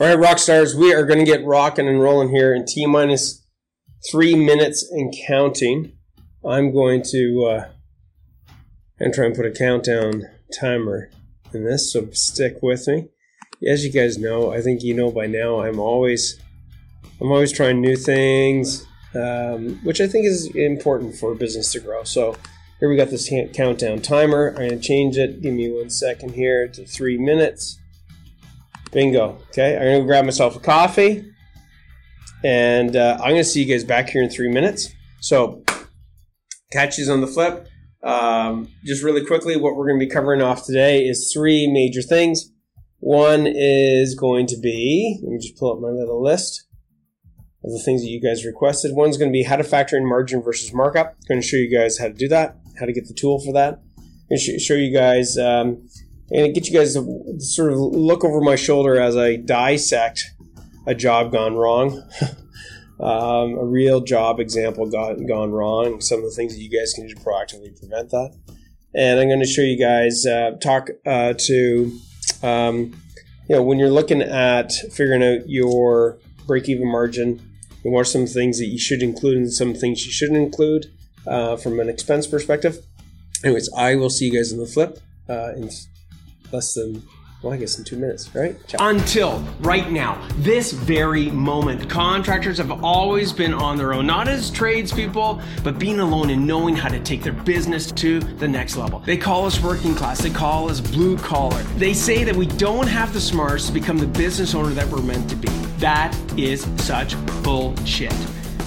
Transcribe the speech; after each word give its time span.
All 0.00 0.06
right, 0.06 0.16
rock 0.16 0.38
stars, 0.38 0.76
we 0.76 0.94
are 0.94 1.04
going 1.04 1.18
to 1.18 1.24
get 1.24 1.44
rocking 1.44 1.88
and 1.88 2.00
rolling 2.00 2.28
here 2.28 2.54
in 2.54 2.64
T 2.64 2.86
minus 2.86 3.44
three 4.08 4.36
minutes 4.36 4.88
and 4.92 5.12
counting. 5.26 5.90
I'm 6.48 6.72
going 6.72 7.02
to 7.10 7.44
uh, 7.50 7.68
and 9.00 9.12
try 9.12 9.26
and 9.26 9.34
put 9.34 9.44
a 9.44 9.50
countdown 9.50 10.22
timer 10.56 11.10
in 11.52 11.64
this, 11.64 11.92
so 11.92 12.08
stick 12.12 12.62
with 12.62 12.86
me. 12.86 13.08
As 13.68 13.84
you 13.84 13.90
guys 13.90 14.18
know, 14.18 14.52
I 14.52 14.60
think 14.60 14.84
you 14.84 14.94
know 14.94 15.10
by 15.10 15.26
now, 15.26 15.62
I'm 15.62 15.80
always 15.80 16.40
I'm 17.20 17.32
always 17.32 17.50
trying 17.50 17.80
new 17.80 17.96
things, 17.96 18.86
um, 19.16 19.80
which 19.82 20.00
I 20.00 20.06
think 20.06 20.26
is 20.26 20.46
important 20.54 21.16
for 21.16 21.34
business 21.34 21.72
to 21.72 21.80
grow. 21.80 22.04
So 22.04 22.36
here 22.78 22.88
we 22.88 22.96
got 22.96 23.10
this 23.10 23.28
countdown 23.52 24.00
timer. 24.02 24.50
I'm 24.50 24.68
going 24.68 24.70
to 24.70 24.78
change 24.78 25.18
it. 25.18 25.42
Give 25.42 25.54
me 25.54 25.72
one 25.72 25.90
second 25.90 26.34
here 26.36 26.68
to 26.68 26.86
three 26.86 27.18
minutes. 27.18 27.77
Bingo. 28.90 29.38
Okay, 29.48 29.76
I'm 29.76 29.82
gonna 29.82 30.04
grab 30.04 30.24
myself 30.24 30.56
a 30.56 30.60
coffee, 30.60 31.24
and 32.44 32.96
uh, 32.96 33.18
I'm 33.20 33.30
gonna 33.30 33.44
see 33.44 33.62
you 33.62 33.72
guys 33.72 33.84
back 33.84 34.08
here 34.08 34.22
in 34.22 34.30
three 34.30 34.50
minutes. 34.50 34.92
So, 35.20 35.62
catch 36.72 36.98
you 36.98 37.10
on 37.10 37.20
the 37.20 37.26
flip. 37.26 37.68
Um, 38.02 38.68
just 38.84 39.02
really 39.02 39.24
quickly, 39.24 39.56
what 39.56 39.76
we're 39.76 39.88
gonna 39.88 39.98
be 39.98 40.08
covering 40.08 40.42
off 40.42 40.64
today 40.64 41.04
is 41.04 41.32
three 41.32 41.70
major 41.70 42.02
things. 42.02 42.50
One 43.00 43.46
is 43.46 44.14
going 44.14 44.46
to 44.48 44.56
be, 44.58 45.20
let 45.22 45.30
me 45.30 45.38
just 45.38 45.56
pull 45.56 45.72
up 45.72 45.80
my 45.80 45.88
little 45.88 46.22
list 46.22 46.66
of 47.64 47.70
the 47.70 47.82
things 47.84 48.02
that 48.02 48.08
you 48.08 48.20
guys 48.20 48.44
requested. 48.44 48.94
One's 48.94 49.16
going 49.16 49.30
to 49.30 49.32
be 49.32 49.44
how 49.44 49.56
to 49.56 49.64
factor 49.64 49.96
in 49.96 50.08
margin 50.08 50.42
versus 50.42 50.72
markup. 50.72 51.08
I'm 51.08 51.28
going 51.28 51.40
to 51.40 51.46
show 51.46 51.56
you 51.56 51.70
guys 51.70 51.98
how 51.98 52.08
to 52.08 52.12
do 52.12 52.28
that, 52.28 52.56
how 52.78 52.86
to 52.86 52.92
get 52.92 53.06
the 53.06 53.14
tool 53.14 53.40
for 53.44 53.52
that. 53.52 53.80
Going 54.28 54.40
to 54.40 54.58
show 54.58 54.74
you 54.74 54.92
guys 54.92 55.38
um, 55.38 55.88
and 56.30 56.54
get 56.54 56.68
you 56.68 56.78
guys 56.78 56.94
to 56.94 57.40
sort 57.40 57.72
of 57.72 57.78
look 57.78 58.24
over 58.24 58.40
my 58.40 58.56
shoulder 58.56 59.00
as 59.00 59.16
I 59.16 59.36
dissect 59.36 60.24
a 60.86 60.94
job 60.94 61.32
gone 61.32 61.54
wrong, 61.56 62.02
um, 63.00 63.54
a 63.54 63.64
real 63.64 64.00
job 64.00 64.40
example 64.40 64.88
got, 64.90 65.14
gone 65.26 65.50
wrong, 65.50 66.00
some 66.00 66.18
of 66.18 66.24
the 66.24 66.30
things 66.30 66.54
that 66.54 66.60
you 66.60 66.70
guys 66.70 66.92
can 66.94 67.06
do 67.06 67.14
to 67.14 67.20
proactively 67.20 67.78
prevent 67.78 68.10
that. 68.10 68.34
And 68.94 69.20
I'm 69.20 69.28
going 69.28 69.40
to 69.40 69.46
show 69.46 69.62
you 69.62 69.78
guys 69.78 70.26
uh, 70.26 70.52
talk 70.60 70.88
uh, 71.06 71.34
to, 71.36 71.98
um, 72.42 73.00
you 73.48 73.56
know, 73.56 73.62
when 73.62 73.78
you're 73.78 73.90
looking 73.90 74.22
at 74.22 74.72
figuring 74.92 75.22
out 75.22 75.48
your 75.48 76.18
break 76.46 76.68
even 76.68 76.90
margin, 76.90 77.40
and 77.84 77.92
what 77.92 78.00
are 78.00 78.04
some 78.04 78.26
things 78.26 78.58
that 78.58 78.66
you 78.66 78.78
should 78.78 79.02
include 79.02 79.36
and 79.36 79.52
some 79.52 79.74
things 79.74 80.04
you 80.04 80.12
shouldn't 80.12 80.38
include 80.38 80.86
uh, 81.26 81.56
from 81.56 81.78
an 81.80 81.88
expense 81.88 82.26
perspective. 82.26 82.84
Anyways, 83.44 83.70
I 83.76 83.94
will 83.94 84.10
see 84.10 84.26
you 84.26 84.32
guys 84.32 84.50
in 84.52 84.58
the 84.58 84.66
flip 84.66 84.98
uh, 85.28 85.52
in 85.54 85.70
less 86.52 86.74
than 86.74 87.02
well, 87.42 87.52
I 87.52 87.56
guess 87.56 87.78
in 87.78 87.84
two 87.84 87.96
minutes, 87.96 88.34
right? 88.34 88.56
Ciao. 88.66 88.88
Until 88.88 89.38
right 89.60 89.92
now, 89.92 90.20
this 90.38 90.72
very 90.72 91.30
moment, 91.30 91.88
contractors 91.88 92.58
have 92.58 92.82
always 92.82 93.32
been 93.32 93.54
on 93.54 93.78
their 93.78 93.94
own, 93.94 94.08
not 94.08 94.26
as 94.26 94.50
tradespeople, 94.50 95.40
but 95.62 95.78
being 95.78 96.00
alone 96.00 96.30
and 96.30 96.44
knowing 96.44 96.74
how 96.74 96.88
to 96.88 96.98
take 96.98 97.22
their 97.22 97.32
business 97.32 97.92
to 97.92 98.18
the 98.18 98.48
next 98.48 98.76
level. 98.76 98.98
They 98.98 99.16
call 99.16 99.46
us 99.46 99.62
working 99.62 99.94
class, 99.94 100.20
they 100.20 100.30
call 100.30 100.68
us 100.68 100.80
blue 100.80 101.16
collar. 101.16 101.62
They 101.76 101.94
say 101.94 102.24
that 102.24 102.34
we 102.34 102.46
don't 102.46 102.88
have 102.88 103.12
the 103.12 103.20
smarts 103.20 103.68
to 103.68 103.72
become 103.72 103.98
the 103.98 104.08
business 104.08 104.56
owner 104.56 104.70
that 104.70 104.88
we're 104.88 105.02
meant 105.02 105.30
to 105.30 105.36
be. 105.36 105.48
That 105.78 106.16
is 106.36 106.66
such 106.78 107.14
bullshit. 107.44 108.14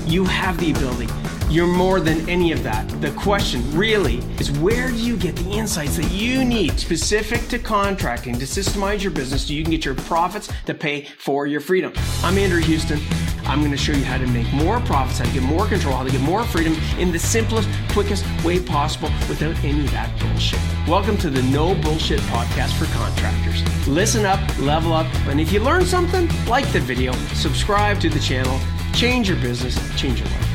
You 0.05 0.23
have 0.23 0.57
the 0.61 0.71
ability. 0.71 1.07
You're 1.51 1.67
more 1.67 1.99
than 1.99 2.29
any 2.29 2.53
of 2.53 2.63
that. 2.63 2.87
The 3.01 3.11
question 3.11 3.61
really 3.77 4.19
is 4.39 4.49
where 4.59 4.87
do 4.87 4.95
you 4.95 5.17
get 5.17 5.35
the 5.35 5.51
insights 5.51 5.97
that 5.97 6.09
you 6.09 6.45
need 6.45 6.79
specific 6.79 7.45
to 7.49 7.59
contracting 7.59 8.39
to 8.39 8.45
systemize 8.45 9.03
your 9.03 9.11
business 9.11 9.45
so 9.45 9.51
you 9.51 9.63
can 9.63 9.71
get 9.71 9.83
your 9.83 9.95
profits 9.95 10.49
to 10.65 10.73
pay 10.73 11.03
for 11.17 11.47
your 11.47 11.59
freedom? 11.59 11.91
I'm 12.23 12.37
Andrew 12.37 12.61
Houston. 12.61 13.01
I'm 13.43 13.59
going 13.59 13.71
to 13.71 13.77
show 13.77 13.91
you 13.91 14.05
how 14.05 14.17
to 14.17 14.25
make 14.27 14.49
more 14.53 14.79
profits, 14.79 15.19
how 15.19 15.25
to 15.25 15.31
get 15.33 15.43
more 15.43 15.67
control, 15.67 15.93
how 15.93 16.05
to 16.05 16.09
get 16.09 16.21
more 16.21 16.45
freedom 16.45 16.73
in 16.97 17.11
the 17.11 17.19
simplest, 17.19 17.67
quickest 17.89 18.23
way 18.45 18.63
possible 18.63 19.09
without 19.27 19.61
any 19.61 19.81
of 19.81 19.91
that 19.91 20.17
bullshit. 20.21 20.61
Welcome 20.87 21.17
to 21.17 21.29
the 21.29 21.43
No 21.43 21.75
Bullshit 21.75 22.21
Podcast 22.21 22.79
for 22.79 22.85
Contractors. 22.95 23.61
Listen 23.89 24.25
up, 24.25 24.39
level 24.59 24.93
up, 24.93 25.13
and 25.27 25.41
if 25.41 25.51
you 25.51 25.59
learn 25.59 25.85
something, 25.85 26.29
like 26.45 26.71
the 26.71 26.79
video, 26.79 27.11
subscribe 27.33 27.99
to 27.99 28.09
the 28.09 28.21
channel, 28.21 28.57
change 28.93 29.27
your 29.27 29.37
business, 29.41 29.75
change 29.99 30.21
your 30.21 30.29
life. 30.29 30.50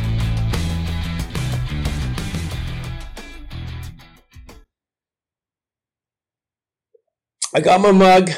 I 7.57 7.61
got 7.61 7.81
my 7.81 7.91
mug. 7.91 8.31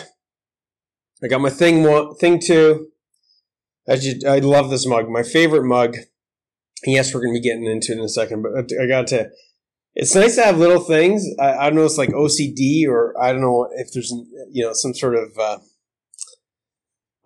I 1.25 1.27
got 1.27 1.41
my 1.41 1.51
thing 1.51 1.83
one, 1.83 2.15
thing 2.19 2.39
two. 2.41 2.87
As 3.89 4.07
you, 4.07 4.21
I 4.25 4.39
love 4.39 4.71
this 4.71 4.87
mug. 4.87 5.09
My 5.09 5.25
favorite 5.25 5.65
mug. 5.65 5.97
Yes, 6.85 7.13
we're 7.13 7.23
going 7.23 7.35
to 7.35 7.41
be 7.41 7.43
getting 7.43 7.67
into 7.67 7.91
it 7.91 7.99
in 7.99 8.05
a 8.05 8.09
second, 8.09 8.43
but 8.43 8.71
I 8.81 8.87
got 8.87 9.09
to. 9.09 9.29
It's 9.97 10.15
nice 10.15 10.37
to 10.37 10.45
have 10.45 10.59
little 10.59 10.79
things. 10.79 11.27
I, 11.41 11.53
I 11.55 11.65
don't 11.65 11.75
know. 11.75 11.85
It's 11.85 11.99
like 11.99 12.11
OCD, 12.11 12.87
or 12.87 13.21
I 13.21 13.33
don't 13.33 13.41
know 13.41 13.69
if 13.75 13.89
there's 13.93 14.15
you 14.53 14.65
know 14.65 14.73
some 14.73 14.95
sort 14.95 15.17
of. 15.17 15.37
Uh, 15.37 15.59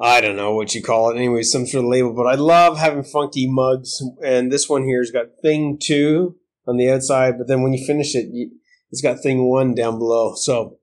I 0.00 0.22
don't 0.22 0.36
know 0.36 0.54
what 0.54 0.75
you 0.75 0.82
call 0.82 1.10
it. 1.10 1.16
Anyway, 1.16 1.42
some 1.42 1.66
sort 1.66 1.84
of 1.84 1.91
label. 1.91 2.14
But 2.14 2.26
I 2.26 2.36
love 2.36 2.78
having 2.78 3.04
funky 3.04 3.47
mugs, 3.47 4.02
and 4.25 4.50
this 4.50 4.66
one 4.66 4.84
here 4.84 5.02
has 5.02 5.10
got 5.10 5.26
thing 5.42 5.78
two 5.78 6.36
on 6.66 6.78
the 6.78 6.91
outside, 6.91 7.34
but 7.36 7.48
then 7.48 7.60
when 7.60 7.75
you 7.75 7.86
finish 7.86 8.14
it, 8.14 8.28
you, 8.32 8.50
it's 8.91 9.02
got 9.02 9.20
thing 9.20 9.50
one 9.50 9.75
down 9.75 9.98
below. 9.98 10.34
So 10.36 10.78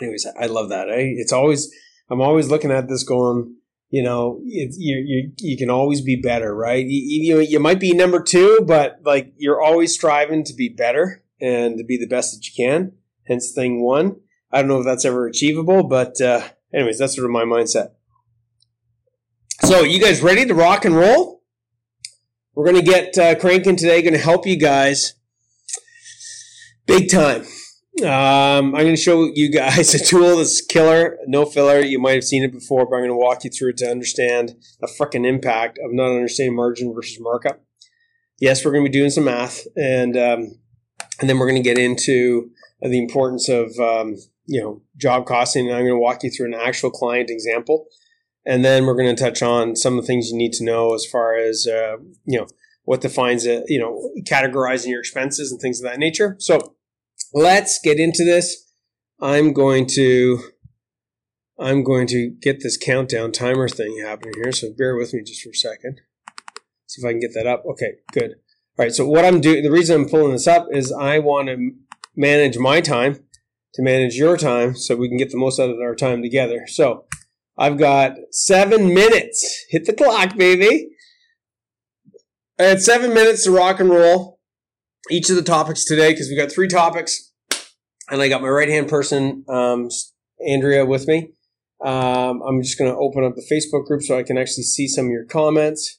anyways, 0.00 0.26
I 0.38 0.46
love 0.46 0.68
that. 0.70 0.88
Eh? 0.88 1.14
It's 1.16 1.32
always 1.32 1.70
I'm 2.10 2.20
always 2.20 2.48
looking 2.48 2.70
at 2.70 2.88
this 2.88 3.04
going, 3.04 3.56
you 3.90 4.02
know, 4.02 4.40
it, 4.44 4.74
you 4.76 4.96
you 5.06 5.32
you 5.38 5.56
can 5.56 5.70
always 5.70 6.00
be 6.00 6.20
better, 6.20 6.54
right? 6.54 6.84
You, 6.86 7.38
you 7.38 7.40
you 7.40 7.60
might 7.60 7.80
be 7.80 7.92
number 7.92 8.22
two, 8.22 8.60
but 8.66 9.00
like 9.04 9.32
you're 9.36 9.62
always 9.62 9.94
striving 9.94 10.44
to 10.44 10.54
be 10.54 10.68
better 10.68 11.22
and 11.40 11.78
to 11.78 11.84
be 11.84 11.96
the 11.96 12.06
best 12.06 12.34
that 12.34 12.46
you 12.46 12.52
can. 12.56 12.92
Hence, 13.26 13.52
thing 13.52 13.82
one. 13.82 14.16
I 14.52 14.60
don't 14.60 14.68
know 14.68 14.78
if 14.78 14.84
that's 14.84 15.04
ever 15.04 15.26
achievable, 15.26 15.84
but 15.84 16.20
uh, 16.20 16.42
anyways, 16.72 16.98
that's 16.98 17.16
sort 17.16 17.24
of 17.24 17.30
my 17.30 17.44
mindset. 17.44 17.88
So, 19.62 19.82
you 19.82 19.98
guys 19.98 20.22
ready 20.22 20.44
to 20.44 20.54
rock 20.54 20.84
and 20.84 20.94
roll? 20.94 21.42
We're 22.54 22.70
going 22.70 22.84
to 22.84 22.90
get 22.90 23.16
uh, 23.16 23.34
cranking 23.36 23.76
today. 23.76 24.02
Going 24.02 24.14
to 24.14 24.20
help 24.20 24.46
you 24.46 24.56
guys 24.56 25.14
big 26.86 27.10
time. 27.10 27.44
Um, 28.02 28.74
I'm 28.74 28.82
going 28.82 28.96
to 28.96 29.00
show 29.00 29.30
you 29.34 29.50
guys 29.50 29.94
a 30.00 30.04
tool 30.04 30.38
that's 30.38 30.60
killer, 30.60 31.16
no 31.26 31.46
filler. 31.46 31.80
You 31.80 32.00
might 32.00 32.14
have 32.14 32.24
seen 32.24 32.42
it 32.42 32.52
before, 32.52 32.86
but 32.86 32.96
I'm 32.96 33.02
going 33.02 33.10
to 33.10 33.16
walk 33.16 33.44
you 33.44 33.50
through 33.50 33.70
it 33.70 33.76
to 33.78 33.90
understand 33.90 34.56
the 34.80 34.88
freaking 34.88 35.24
impact 35.26 35.78
of 35.78 35.92
not 35.92 36.10
understanding 36.10 36.56
margin 36.56 36.92
versus 36.92 37.18
markup. 37.20 37.62
Yes, 38.40 38.64
we're 38.64 38.72
going 38.72 38.84
to 38.84 38.90
be 38.90 38.98
doing 38.98 39.10
some 39.10 39.24
math, 39.24 39.64
and 39.76 40.16
um, 40.16 40.58
and 41.20 41.30
then 41.30 41.38
we're 41.38 41.48
going 41.48 41.62
to 41.62 41.68
get 41.68 41.78
into 41.78 42.50
the 42.82 42.98
importance 42.98 43.48
of 43.48 43.78
um, 43.78 44.16
you 44.46 44.60
know 44.60 44.82
job 44.96 45.24
costing. 45.24 45.68
And 45.68 45.76
I'm 45.76 45.82
going 45.82 45.94
to 45.94 45.98
walk 45.98 46.24
you 46.24 46.30
through 46.30 46.46
an 46.46 46.54
actual 46.54 46.90
client 46.90 47.30
example, 47.30 47.86
and 48.44 48.64
then 48.64 48.86
we're 48.86 48.96
going 48.96 49.14
to 49.14 49.22
touch 49.22 49.40
on 49.40 49.76
some 49.76 49.96
of 49.96 50.02
the 50.02 50.06
things 50.08 50.30
you 50.30 50.36
need 50.36 50.52
to 50.54 50.64
know 50.64 50.94
as 50.94 51.06
far 51.06 51.36
as 51.36 51.68
uh, 51.68 51.98
you 52.24 52.40
know 52.40 52.48
what 52.84 53.00
defines 53.00 53.46
it, 53.46 53.64
you 53.68 53.78
know, 53.78 54.10
categorizing 54.24 54.88
your 54.88 55.00
expenses 55.00 55.50
and 55.50 55.60
things 55.60 55.80
of 55.80 55.84
that 55.84 55.98
nature. 55.98 56.36
So 56.38 56.74
let's 57.34 57.80
get 57.82 57.98
into 57.98 58.24
this. 58.24 58.64
I'm 59.20 59.52
going 59.52 59.86
to 59.94 60.40
I'm 61.58 61.84
going 61.84 62.06
to 62.08 62.30
get 62.40 62.62
this 62.62 62.76
countdown 62.76 63.32
timer 63.32 63.68
thing 63.68 64.02
happening 64.04 64.34
here. 64.42 64.52
So 64.52 64.68
bear 64.76 64.96
with 64.96 65.14
me 65.14 65.22
just 65.22 65.42
for 65.42 65.50
a 65.50 65.54
second. 65.54 66.00
See 66.86 67.00
if 67.00 67.06
I 67.06 67.12
can 67.12 67.20
get 67.20 67.34
that 67.34 67.46
up. 67.46 67.64
Okay, 67.66 67.94
good. 68.12 68.32
All 68.78 68.84
right. 68.84 68.92
So 68.92 69.06
what 69.06 69.24
I'm 69.24 69.40
doing, 69.40 69.62
the 69.62 69.70
reason 69.70 70.00
I'm 70.00 70.08
pulling 70.08 70.32
this 70.32 70.48
up 70.48 70.66
is 70.72 70.92
I 70.92 71.18
want 71.18 71.48
to 71.48 71.72
manage 72.16 72.58
my 72.58 72.80
time 72.80 73.20
to 73.74 73.82
manage 73.82 74.16
your 74.16 74.36
time 74.36 74.74
so 74.76 74.96
we 74.96 75.08
can 75.08 75.16
get 75.16 75.30
the 75.30 75.36
most 75.36 75.60
out 75.60 75.70
of 75.70 75.78
our 75.78 75.94
time 75.94 76.22
together. 76.22 76.66
So 76.66 77.06
I've 77.56 77.78
got 77.78 78.16
seven 78.30 78.92
minutes. 78.92 79.64
Hit 79.70 79.86
the 79.86 79.92
clock, 79.92 80.36
baby. 80.36 80.90
I 82.58 82.64
had 82.64 82.82
seven 82.82 83.14
minutes 83.14 83.44
to 83.44 83.50
rock 83.50 83.80
and 83.80 83.90
roll 83.90 84.33
each 85.10 85.30
of 85.30 85.36
the 85.36 85.42
topics 85.42 85.84
today 85.84 86.12
because 86.12 86.28
we 86.28 86.36
got 86.36 86.52
three 86.52 86.68
topics, 86.68 87.32
and 88.10 88.20
I 88.20 88.28
got 88.28 88.42
my 88.42 88.48
right 88.48 88.68
hand 88.68 88.88
person, 88.88 89.44
um, 89.48 89.88
Andrea, 90.46 90.84
with 90.84 91.06
me. 91.06 91.32
Um, 91.84 92.42
I'm 92.42 92.62
just 92.62 92.78
going 92.78 92.90
to 92.90 92.96
open 92.96 93.24
up 93.24 93.34
the 93.34 93.46
Facebook 93.50 93.86
group 93.86 94.02
so 94.02 94.18
I 94.18 94.22
can 94.22 94.38
actually 94.38 94.62
see 94.62 94.88
some 94.88 95.06
of 95.06 95.10
your 95.10 95.24
comments. 95.26 95.98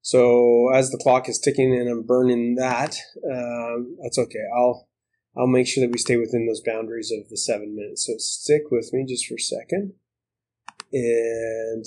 So 0.00 0.70
as 0.72 0.90
the 0.90 0.98
clock 0.98 1.28
is 1.28 1.38
ticking 1.38 1.74
and 1.74 1.88
I'm 1.88 2.02
burning 2.02 2.54
that, 2.54 2.96
um, 3.30 3.96
that's 4.02 4.18
okay. 4.18 4.44
I'll 4.56 4.88
I'll 5.36 5.46
make 5.46 5.68
sure 5.68 5.82
that 5.82 5.92
we 5.92 5.98
stay 5.98 6.16
within 6.16 6.46
those 6.46 6.62
boundaries 6.62 7.12
of 7.12 7.28
the 7.28 7.36
seven 7.36 7.76
minutes. 7.76 8.06
So 8.06 8.14
stick 8.16 8.70
with 8.70 8.90
me 8.92 9.04
just 9.06 9.26
for 9.26 9.34
a 9.34 9.38
second. 9.38 9.92
And 10.92 11.84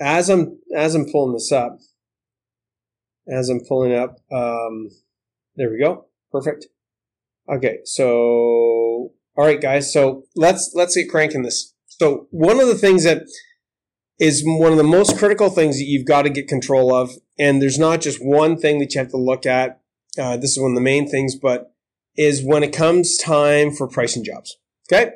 as 0.00 0.30
I'm 0.30 0.60
as 0.74 0.94
I'm 0.94 1.10
pulling 1.10 1.32
this 1.32 1.50
up, 1.50 1.78
as 3.28 3.48
I'm 3.48 3.60
pulling 3.66 3.94
up, 3.94 4.18
um, 4.30 4.90
there 5.56 5.70
we 5.70 5.78
go. 5.78 6.06
Perfect. 6.30 6.66
Okay, 7.52 7.78
so 7.84 9.12
all 9.36 9.44
right, 9.44 9.60
guys. 9.60 9.92
So 9.92 10.24
let's 10.36 10.72
let's 10.74 10.94
get 10.94 11.10
cranking 11.10 11.42
this. 11.42 11.74
So 11.86 12.26
one 12.30 12.60
of 12.60 12.68
the 12.68 12.74
things 12.74 13.04
that 13.04 13.24
is 14.18 14.42
one 14.44 14.70
of 14.70 14.78
the 14.78 14.84
most 14.84 15.18
critical 15.18 15.50
things 15.50 15.78
that 15.78 15.84
you've 15.84 16.06
got 16.06 16.22
to 16.22 16.30
get 16.30 16.46
control 16.46 16.94
of. 16.94 17.10
And 17.38 17.60
there's 17.60 17.78
not 17.78 18.00
just 18.00 18.24
one 18.24 18.56
thing 18.56 18.78
that 18.78 18.94
you 18.94 19.00
have 19.00 19.10
to 19.10 19.16
look 19.16 19.46
at. 19.46 19.80
Uh, 20.16 20.36
this 20.36 20.52
is 20.52 20.60
one 20.60 20.70
of 20.70 20.76
the 20.76 20.82
main 20.82 21.08
things, 21.08 21.34
but 21.34 21.74
is 22.16 22.44
when 22.44 22.62
it 22.62 22.72
comes 22.72 23.16
time 23.16 23.72
for 23.72 23.88
pricing 23.88 24.22
jobs. 24.22 24.56
Okay. 24.90 25.14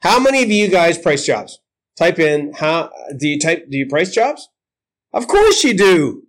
How 0.00 0.18
many 0.18 0.42
of 0.42 0.50
you 0.50 0.68
guys 0.68 0.98
price 0.98 1.24
jobs? 1.24 1.60
Type 1.96 2.18
in 2.18 2.52
how 2.54 2.90
do 3.16 3.28
you 3.28 3.38
type 3.38 3.70
do 3.70 3.78
you 3.78 3.86
price 3.86 4.12
jobs? 4.12 4.48
Of 5.12 5.28
course 5.28 5.62
you 5.62 5.74
do. 5.74 6.24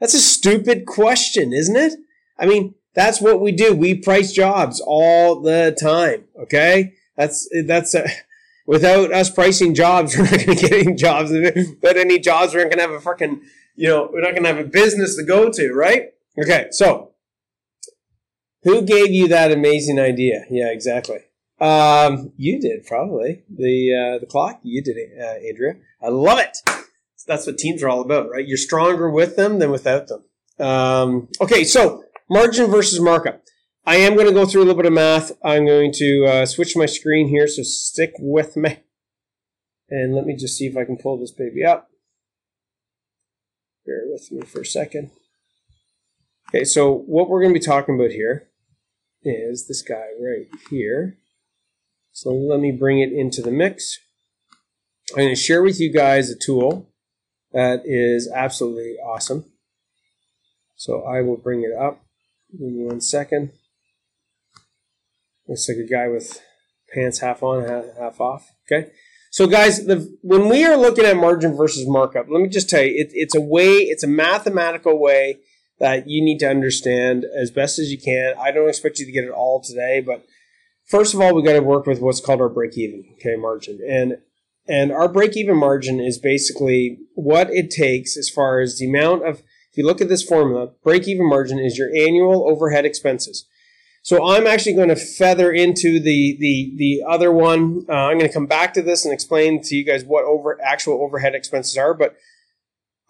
That's 0.00 0.14
a 0.14 0.20
stupid 0.20 0.86
question, 0.86 1.52
isn't 1.52 1.76
it? 1.76 1.92
I 2.38 2.46
mean, 2.46 2.74
that's 2.94 3.20
what 3.20 3.40
we 3.40 3.52
do. 3.52 3.74
We 3.74 3.94
price 3.94 4.32
jobs 4.32 4.82
all 4.84 5.40
the 5.40 5.76
time. 5.80 6.24
Okay. 6.40 6.94
That's, 7.16 7.48
that's, 7.66 7.94
a, 7.94 8.06
without 8.66 9.12
us 9.12 9.30
pricing 9.30 9.74
jobs, 9.74 10.16
we're 10.18 10.24
not 10.24 10.44
going 10.44 10.56
to 10.56 10.68
get 10.68 10.72
any 10.72 10.94
jobs. 10.94 11.30
Without 11.30 11.96
any 11.96 12.18
jobs, 12.18 12.54
we're 12.54 12.64
not 12.64 12.70
going 12.70 12.78
to 12.78 12.92
have 12.92 13.00
a 13.00 13.00
fucking, 13.00 13.42
you 13.76 13.88
know, 13.88 14.08
we're 14.12 14.20
not 14.20 14.32
going 14.32 14.42
to 14.44 14.48
have 14.48 14.58
a 14.58 14.68
business 14.68 15.16
to 15.16 15.24
go 15.24 15.50
to, 15.50 15.72
right? 15.72 16.10
Okay. 16.38 16.68
So 16.70 17.12
who 18.62 18.82
gave 18.82 19.10
you 19.10 19.28
that 19.28 19.52
amazing 19.52 19.98
idea? 19.98 20.44
Yeah, 20.50 20.68
exactly. 20.68 21.18
Um, 21.60 22.32
you 22.36 22.60
did 22.60 22.86
probably 22.86 23.44
the 23.48 23.94
uh, 23.94 24.18
the 24.18 24.26
clock. 24.26 24.60
You 24.64 24.82
did 24.82 24.96
it, 24.96 25.10
uh, 25.16 25.48
Adria. 25.48 25.74
I 26.02 26.08
love 26.08 26.40
it. 26.40 26.58
That's 27.26 27.46
what 27.46 27.56
teams 27.56 27.84
are 27.84 27.88
all 27.88 28.00
about, 28.00 28.28
right? 28.30 28.46
You're 28.46 28.56
stronger 28.56 29.08
with 29.08 29.36
them 29.36 29.60
than 29.60 29.70
without 29.70 30.08
them. 30.08 30.24
Um, 30.58 31.28
okay, 31.40 31.62
so 31.62 32.04
margin 32.28 32.70
versus 32.70 33.00
markup. 33.00 33.42
I 33.84 33.96
am 33.96 34.14
going 34.14 34.28
to 34.28 34.32
go 34.32 34.46
through 34.46 34.62
a 34.62 34.64
little 34.64 34.80
bit 34.80 34.86
of 34.86 34.92
math. 34.92 35.32
I'm 35.44 35.66
going 35.66 35.92
to 35.94 36.24
uh, 36.24 36.46
switch 36.46 36.76
my 36.76 36.86
screen 36.86 37.28
here, 37.28 37.48
so 37.48 37.62
stick 37.62 38.12
with 38.18 38.56
me. 38.56 38.78
And 39.90 40.14
let 40.14 40.24
me 40.24 40.36
just 40.36 40.56
see 40.56 40.66
if 40.66 40.76
I 40.76 40.84
can 40.84 40.96
pull 40.96 41.18
this 41.18 41.32
baby 41.32 41.64
up. 41.64 41.88
Bear 43.84 44.04
with 44.06 44.30
me 44.30 44.42
for 44.42 44.60
a 44.60 44.66
second. 44.66 45.10
Okay, 46.48 46.64
so 46.64 46.92
what 46.92 47.28
we're 47.28 47.40
going 47.42 47.52
to 47.52 47.58
be 47.58 47.64
talking 47.64 47.96
about 47.96 48.12
here 48.12 48.48
is 49.22 49.66
this 49.66 49.82
guy 49.82 50.06
right 50.20 50.46
here. 50.70 51.16
So 52.12 52.30
let 52.30 52.60
me 52.60 52.72
bring 52.72 53.00
it 53.00 53.12
into 53.12 53.42
the 53.42 53.50
mix. 53.50 53.98
I'm 55.10 55.24
going 55.24 55.28
to 55.30 55.34
share 55.34 55.62
with 55.62 55.80
you 55.80 55.92
guys 55.92 56.30
a 56.30 56.38
tool 56.38 56.92
that 57.52 57.82
is 57.84 58.30
absolutely 58.32 58.96
awesome. 59.04 59.44
So 60.76 61.02
I 61.02 61.20
will 61.20 61.36
bring 61.36 61.62
it 61.62 61.72
up. 61.72 62.04
Give 62.52 62.60
me 62.60 62.84
one 62.84 63.00
second. 63.00 63.52
Looks 65.48 65.68
like 65.68 65.78
a 65.78 65.88
guy 65.88 66.08
with 66.08 66.40
pants 66.92 67.20
half 67.20 67.42
on, 67.42 67.64
half 67.98 68.20
off. 68.20 68.52
Okay. 68.70 68.90
So 69.30 69.46
guys, 69.46 69.86
the, 69.86 70.14
when 70.20 70.48
we 70.48 70.64
are 70.64 70.76
looking 70.76 71.06
at 71.06 71.16
margin 71.16 71.56
versus 71.56 71.88
markup, 71.88 72.26
let 72.28 72.42
me 72.42 72.48
just 72.48 72.68
tell 72.68 72.82
you, 72.82 72.94
it, 72.94 73.10
it's 73.12 73.34
a 73.34 73.40
way, 73.40 73.78
it's 73.78 74.04
a 74.04 74.08
mathematical 74.08 74.98
way 75.00 75.38
that 75.78 76.06
you 76.06 76.22
need 76.22 76.38
to 76.38 76.48
understand 76.48 77.24
as 77.24 77.50
best 77.50 77.78
as 77.78 77.90
you 77.90 77.98
can. 77.98 78.34
I 78.38 78.50
don't 78.50 78.68
expect 78.68 78.98
you 78.98 79.06
to 79.06 79.12
get 79.12 79.24
it 79.24 79.30
all 79.30 79.62
today, 79.62 80.00
but 80.00 80.24
first 80.84 81.14
of 81.14 81.20
all, 81.20 81.34
we 81.34 81.42
got 81.42 81.54
to 81.54 81.62
work 81.62 81.86
with 81.86 82.00
what's 82.00 82.20
called 82.20 82.42
our 82.42 82.50
break 82.50 82.76
even, 82.76 83.04
okay, 83.14 83.36
margin. 83.36 83.80
And 83.88 84.18
and 84.68 84.92
our 84.92 85.08
break 85.08 85.36
even 85.36 85.56
margin 85.56 85.98
is 85.98 86.18
basically 86.18 86.98
what 87.14 87.50
it 87.50 87.70
takes 87.70 88.16
as 88.16 88.28
far 88.28 88.60
as 88.60 88.78
the 88.78 88.88
amount 88.88 89.26
of 89.26 89.42
if 89.72 89.78
you 89.78 89.86
look 89.86 90.00
at 90.00 90.08
this 90.08 90.22
formula, 90.22 90.68
break 90.84 91.08
even 91.08 91.28
margin 91.28 91.58
is 91.58 91.78
your 91.78 91.88
annual 91.88 92.48
overhead 92.48 92.84
expenses. 92.84 93.46
So 94.02 94.28
I'm 94.28 94.46
actually 94.46 94.74
going 94.74 94.88
to 94.88 94.96
feather 94.96 95.50
into 95.50 95.98
the 96.00 96.36
the 96.38 96.74
the 96.76 97.02
other 97.08 97.32
one. 97.32 97.86
Uh, 97.88 97.92
I'm 97.92 98.18
going 98.18 98.28
to 98.28 98.34
come 98.34 98.46
back 98.46 98.74
to 98.74 98.82
this 98.82 99.04
and 99.04 99.14
explain 99.14 99.62
to 99.62 99.74
you 99.74 99.84
guys 99.84 100.04
what 100.04 100.24
over 100.24 100.60
actual 100.62 101.02
overhead 101.02 101.34
expenses 101.34 101.78
are, 101.78 101.94
but 101.94 102.16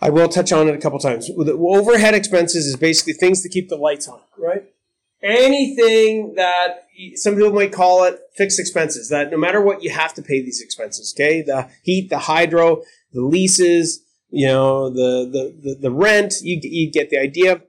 I 0.01 0.11
will 0.11 0.29
touch 0.29 0.53
on 0.53 0.69
it 0.69 0.75
a 0.75 0.79
couple 0.79 0.99
times. 0.99 1.29
The 1.29 1.55
overhead 1.55 2.15
expenses 2.15 2.67
is 2.67 2.77
basically 2.77 3.15
things 3.15 3.43
to 3.43 3.49
keep 3.49 3.69
the 3.69 3.77
lights 3.77 4.07
on, 4.07 4.21
right? 4.39 4.65
anything 5.23 6.35
that 6.35 6.89
some 7.15 7.35
people 7.35 7.53
might 7.53 7.73
call 7.73 8.05
it 8.05 8.21
fixed 8.35 8.59
expenses 8.59 9.09
that 9.09 9.31
no 9.31 9.37
matter 9.37 9.61
what 9.61 9.83
you 9.83 9.91
have 9.91 10.13
to 10.13 10.23
pay 10.23 10.43
these 10.43 10.61
expenses 10.61 11.15
okay 11.17 11.43
the 11.43 11.69
heat 11.83 12.11
the 12.11 12.19
hydro 12.19 12.83
the 13.13 13.21
leases 13.21 14.03
you 14.33 14.47
know 14.47 14.91
the 14.91 15.29
the 15.31 15.55
the, 15.63 15.75
the 15.83 15.91
rent 15.91 16.35
you, 16.43 16.59
you 16.63 16.91
get 16.91 17.11
the 17.11 17.19
idea 17.19 17.61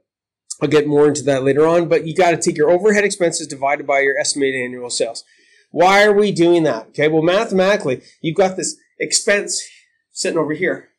i'll 0.62 0.70
get 0.70 0.88
more 0.88 1.08
into 1.08 1.24
that 1.24 1.44
later 1.44 1.68
on 1.68 1.88
but 1.88 2.08
you 2.08 2.16
got 2.16 2.32
to 2.32 2.38
take 2.38 2.58
your 2.58 2.72
overhead 2.72 3.04
expenses 3.04 3.46
divided 3.46 3.86
by 3.86 4.00
your 4.00 4.18
estimated 4.18 4.62
annual 4.62 4.90
sales 4.90 5.24
why 5.72 6.04
are 6.04 6.14
we 6.14 6.32
doing 6.32 6.64
that 6.64 6.88
okay 6.88 7.08
well 7.08 7.22
mathematically 7.22 8.02
you've 8.22 8.38
got 8.38 8.56
this 8.56 8.78
expense 9.00 9.62
sitting 10.12 10.40
over 10.40 10.54
here 10.54 10.90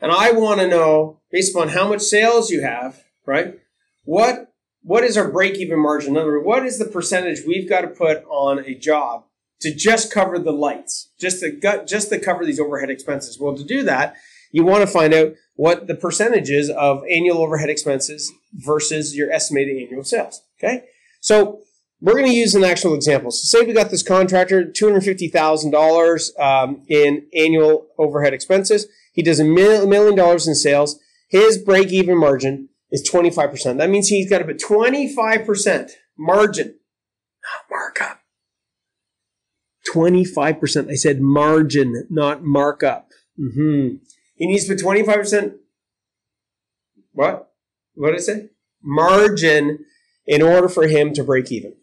and 0.00 0.12
i 0.12 0.30
want 0.30 0.60
to 0.60 0.68
know 0.68 1.20
based 1.32 1.54
upon 1.54 1.70
how 1.70 1.88
much 1.88 2.02
sales 2.02 2.50
you 2.50 2.62
have 2.62 3.02
right 3.26 3.58
what 4.04 4.54
what 4.84 5.02
is 5.02 5.16
our 5.16 5.30
break 5.30 5.56
even 5.56 5.80
margin? 5.80 6.10
In 6.10 6.18
other 6.18 6.32
words, 6.32 6.46
what 6.46 6.66
is 6.66 6.78
the 6.78 6.84
percentage 6.84 7.40
we've 7.46 7.68
got 7.68 7.80
to 7.80 7.88
put 7.88 8.22
on 8.28 8.58
a 8.60 8.74
job 8.74 9.24
to 9.62 9.74
just 9.74 10.12
cover 10.12 10.38
the 10.38 10.52
lights, 10.52 11.10
just 11.18 11.40
to 11.40 11.84
just 11.86 12.10
to 12.10 12.20
cover 12.20 12.44
these 12.44 12.60
overhead 12.60 12.90
expenses? 12.90 13.40
Well, 13.40 13.56
to 13.56 13.64
do 13.64 13.82
that, 13.84 14.14
you 14.54 14.64
want 14.64 14.82
to 14.82 14.86
find 14.86 15.12
out 15.12 15.34
what 15.56 15.88
the 15.88 15.96
percentage 15.96 16.48
is 16.48 16.70
of 16.70 17.02
annual 17.10 17.38
overhead 17.38 17.68
expenses 17.68 18.32
versus 18.52 19.16
your 19.16 19.32
estimated 19.32 19.82
annual 19.82 20.04
sales. 20.04 20.42
Okay, 20.58 20.84
so 21.20 21.60
we're 22.00 22.12
going 22.12 22.26
to 22.26 22.32
use 22.32 22.54
an 22.54 22.62
actual 22.62 22.94
example. 22.94 23.32
So, 23.32 23.58
say 23.58 23.66
we 23.66 23.72
got 23.72 23.90
this 23.90 24.04
contractor 24.04 24.64
two 24.64 24.86
hundred 24.86 25.02
fifty 25.02 25.26
thousand 25.26 25.74
um, 25.74 25.80
dollars 25.80 26.32
in 26.88 27.26
annual 27.36 27.88
overhead 27.98 28.32
expenses. 28.32 28.86
He 29.12 29.22
does 29.22 29.40
a 29.40 29.44
million 29.44 30.14
dollars 30.14 30.46
in 30.46 30.54
sales. 30.54 31.00
His 31.28 31.58
break 31.58 31.88
even 31.88 32.16
margin 32.16 32.68
is 32.92 33.08
25%. 33.10 33.78
That 33.78 33.90
means 33.90 34.06
he's 34.08 34.30
got 34.30 34.46
put 34.46 34.58
25% 34.58 35.90
margin, 36.16 36.76
not 37.42 37.64
markup. 37.70 38.20
25%. 39.92 40.90
I 40.90 40.94
said 40.94 41.20
margin, 41.20 42.06
not 42.08 42.44
markup. 42.44 43.08
Mm-hmm. 43.38 43.96
He 44.34 44.46
needs 44.46 44.66
to 44.66 44.74
put 44.74 44.82
25%. 44.82 45.56
What? 47.12 47.52
What 47.94 48.08
did 48.10 48.16
I 48.16 48.22
say? 48.22 48.48
Margin 48.82 49.84
in 50.26 50.42
order 50.42 50.68
for 50.68 50.86
him 50.86 51.12
to 51.14 51.24
break 51.24 51.52
even. 51.52 51.74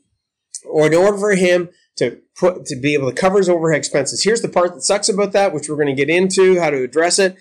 Or 0.65 0.87
in 0.87 0.93
order 0.93 1.17
for 1.17 1.35
him 1.35 1.69
to 1.97 2.19
put 2.35 2.65
to 2.65 2.75
be 2.75 2.93
able 2.93 3.09
to 3.09 3.15
cover 3.15 3.37
his 3.37 3.49
overhead 3.49 3.77
expenses. 3.77 4.23
Here's 4.23 4.41
the 4.41 4.49
part 4.49 4.73
that 4.73 4.81
sucks 4.81 5.09
about 5.09 5.31
that, 5.33 5.53
which 5.53 5.69
we're 5.69 5.75
going 5.75 5.87
to 5.87 5.93
get 5.93 6.09
into, 6.09 6.59
how 6.59 6.69
to 6.69 6.83
address 6.83 7.19
it. 7.19 7.37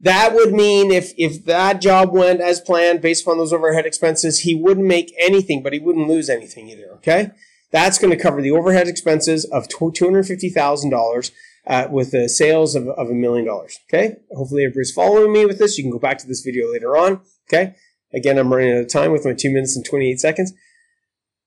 That 0.00 0.34
would 0.34 0.52
mean 0.52 0.92
if, 0.92 1.12
if 1.16 1.44
that 1.46 1.80
job 1.80 2.12
went 2.12 2.40
as 2.40 2.60
planned 2.60 3.00
based 3.00 3.24
upon 3.24 3.38
those 3.38 3.52
overhead 3.52 3.86
expenses, 3.86 4.40
he 4.40 4.54
wouldn't 4.54 4.86
make 4.86 5.14
anything, 5.18 5.62
but 5.62 5.72
he 5.72 5.78
wouldn't 5.78 6.08
lose 6.08 6.28
anything 6.28 6.68
either. 6.68 6.88
Okay. 6.96 7.30
That's 7.72 7.98
going 7.98 8.16
to 8.16 8.22
cover 8.22 8.42
the 8.42 8.50
overhead 8.50 8.88
expenses 8.88 9.44
of 9.46 9.68
$250,000 9.68 11.30
uh, 11.66 11.88
with 11.90 12.12
the 12.12 12.28
sales 12.28 12.74
of, 12.74 12.86
a 12.86 13.04
million 13.06 13.46
dollars. 13.46 13.78
Okay. 13.88 14.16
Hopefully 14.34 14.64
everybody's 14.64 14.92
following 14.92 15.32
me 15.32 15.46
with 15.46 15.58
this. 15.58 15.76
You 15.76 15.84
can 15.84 15.90
go 15.90 15.98
back 15.98 16.18
to 16.18 16.26
this 16.26 16.42
video 16.42 16.70
later 16.72 16.96
on. 16.96 17.20
Okay. 17.48 17.74
Again, 18.14 18.38
I'm 18.38 18.52
running 18.52 18.72
out 18.72 18.78
of 18.78 18.88
time 18.88 19.12
with 19.12 19.24
my 19.24 19.32
two 19.32 19.50
minutes 19.50 19.76
and 19.76 19.84
28 19.84 20.20
seconds. 20.20 20.52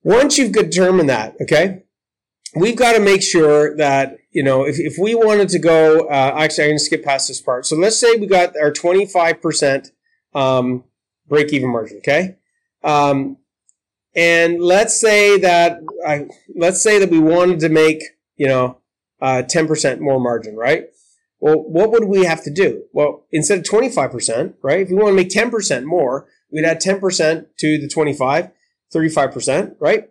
Once 0.04 0.38
you've 0.38 0.52
determined 0.54 1.10
that, 1.10 1.36
okay, 1.42 1.84
we've 2.56 2.76
got 2.76 2.94
to 2.94 3.00
make 3.00 3.22
sure 3.22 3.76
that 3.78 4.18
you 4.32 4.44
know 4.44 4.64
if, 4.64 4.80
if 4.80 4.98
we 4.98 5.16
wanted 5.16 5.50
to 5.50 5.60
go 5.60 6.08
uh, 6.08 6.36
actually 6.38 6.64
i'm 6.66 6.70
going 6.70 6.78
to 6.78 6.84
skip 6.84 7.04
past 7.04 7.28
this 7.28 7.42
part 7.42 7.66
so 7.66 7.76
let's 7.76 8.00
say 8.00 8.16
we 8.16 8.28
got 8.28 8.56
our 8.58 8.72
25% 8.72 9.92
um, 10.34 10.84
break 11.28 11.54
even 11.54 11.70
margin 11.70 11.98
okay 11.98 12.38
um, 12.84 13.38
and 14.16 14.62
let's 14.62 15.00
say 15.00 15.38
that 15.40 15.80
I, 16.06 16.28
let's 16.56 16.82
say 16.82 16.98
that 17.00 17.10
we 17.10 17.20
wanted 17.20 17.60
to 17.60 17.70
make 17.70 18.02
you 18.36 18.48
know 18.48 18.79
uh, 19.22 19.44
10% 19.44 20.00
more 20.00 20.20
margin 20.20 20.56
right 20.56 20.86
well 21.40 21.58
what 21.58 21.92
would 21.92 22.06
we 22.06 22.26
have 22.26 22.44
to 22.44 22.52
do 22.52 22.84
well 22.94 23.26
instead 23.32 23.60
of 23.60 23.64
25% 23.66 24.54
right 24.62 24.82
if 24.82 24.90
we 24.90 24.96
want 24.96 25.10
to 25.10 25.14
make 25.14 25.30
10% 25.30 25.86
more 25.86 26.28
we'd 26.52 26.66
add 26.66 26.82
10% 26.82 27.46
to 27.58 27.78
the 27.78 27.88
25 27.88 28.50
35% 28.94 29.76
right 29.80 30.10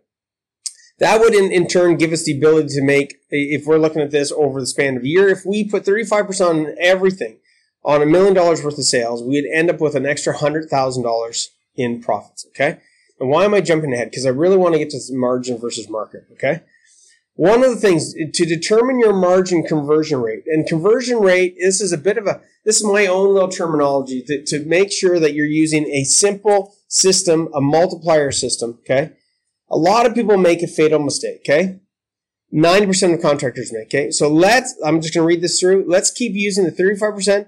that 0.99 1.21
would 1.21 1.35
in, 1.35 1.51
in 1.53 1.67
turn 1.69 1.97
give 1.97 2.13
us 2.13 2.25
the 2.25 2.37
ability 2.37 2.69
to 2.75 2.83
make, 2.83 3.19
if 3.31 3.67
we're 3.67 3.79
looking 3.79 4.03
at 4.03 4.11
this 4.11 4.33
over 4.33 4.61
the 4.61 4.67
span 4.67 4.97
of 4.97 5.05
a 5.05 5.07
year, 5.07 5.29
if 5.29 5.47
we 5.47 5.65
put 5.65 5.85
35% 5.85 6.49
on 6.49 6.75
everything 6.81 7.39
on 7.85 8.03
a 8.03 8.07
million 8.07 8.35
dollars 8.35 8.63
worth 8.63 8.79
of 8.79 8.85
sales, 8.85 9.23
we'd 9.23 9.49
end 9.53 9.71
up 9.71 9.81
with 9.81 9.95
an 9.95 10.07
extra 10.07 10.35
$100,000 10.35 11.47
in 11.77 12.03
profits. 12.03 12.47
Okay. 12.49 12.81
And 13.21 13.31
why 13.31 13.45
am 13.45 13.55
I 13.55 13.61
jumping 13.61 13.93
ahead? 13.93 14.11
Because 14.11 14.27
I 14.27 14.31
really 14.31 14.57
want 14.57 14.75
to 14.75 14.79
get 14.79 14.91
to 14.91 15.01
margin 15.11 15.59
versus 15.59 15.89
markup. 15.89 16.23
Okay. 16.33 16.63
One 17.39 17.63
of 17.63 17.71
the 17.71 17.77
things 17.77 18.15
to 18.15 18.45
determine 18.45 18.99
your 18.99 19.13
margin 19.13 19.63
conversion 19.63 20.21
rate 20.21 20.43
and 20.47 20.67
conversion 20.67 21.19
rate, 21.19 21.55
this 21.61 21.81
is 21.81 21.93
a 21.93 21.99
bit 21.99 22.19
of 22.19 22.27
a, 22.27 22.41
this 22.65 22.81
is 22.81 22.85
my 22.85 23.07
own 23.07 23.33
little 23.33 23.49
terminology 23.49 24.23
to, 24.27 24.45
to 24.47 24.65
make 24.65 24.91
sure 24.91 25.21
that 25.21 25.35
you're 25.35 25.47
using 25.47 25.87
a 25.87 26.05
simple 26.05 26.75
system, 26.89 27.49
a 27.55 27.61
multiplier 27.61 28.33
system. 28.33 28.79
Okay 28.81 29.13
a 29.71 29.77
lot 29.77 30.07
of 30.07 30.15
people 30.15 30.37
make 30.37 30.63
a 30.63 30.67
fatal 30.67 30.99
mistake, 30.99 31.41
okay? 31.41 31.81
90% 32.55 33.15
of 33.15 33.21
contractors 33.21 33.73
make, 33.73 33.89
okay? 33.89 34.11
So 34.11 34.29
let's, 34.29 34.75
I'm 34.85 35.01
just 35.01 35.15
going 35.15 35.25
to 35.25 35.29
read 35.29 35.43
this 35.43 35.61
through. 35.61 35.85
Let's 35.87 36.11
keep 36.11 36.33
using 36.35 36.65
the 36.65 36.73
35%. 36.73 37.47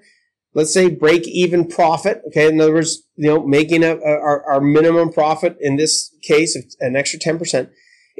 let's 0.53 0.75
say 0.75 0.91
break 0.91 1.27
even 1.27 1.67
profit. 1.67 2.23
Okay, 2.29 2.49
in 2.49 2.61
other 2.61 2.75
words, 2.75 3.05
you 3.17 3.29
know, 3.29 3.47
making 3.47 3.83
a, 3.85 3.97
a 3.97 4.19
our, 4.21 4.45
our 4.45 4.61
minimum 4.61 5.13
profit 5.13 5.57
in 5.61 5.77
this 5.77 6.15
case, 6.23 6.57
an 6.81 6.97
extra 6.97 7.19
10%. 7.19 7.71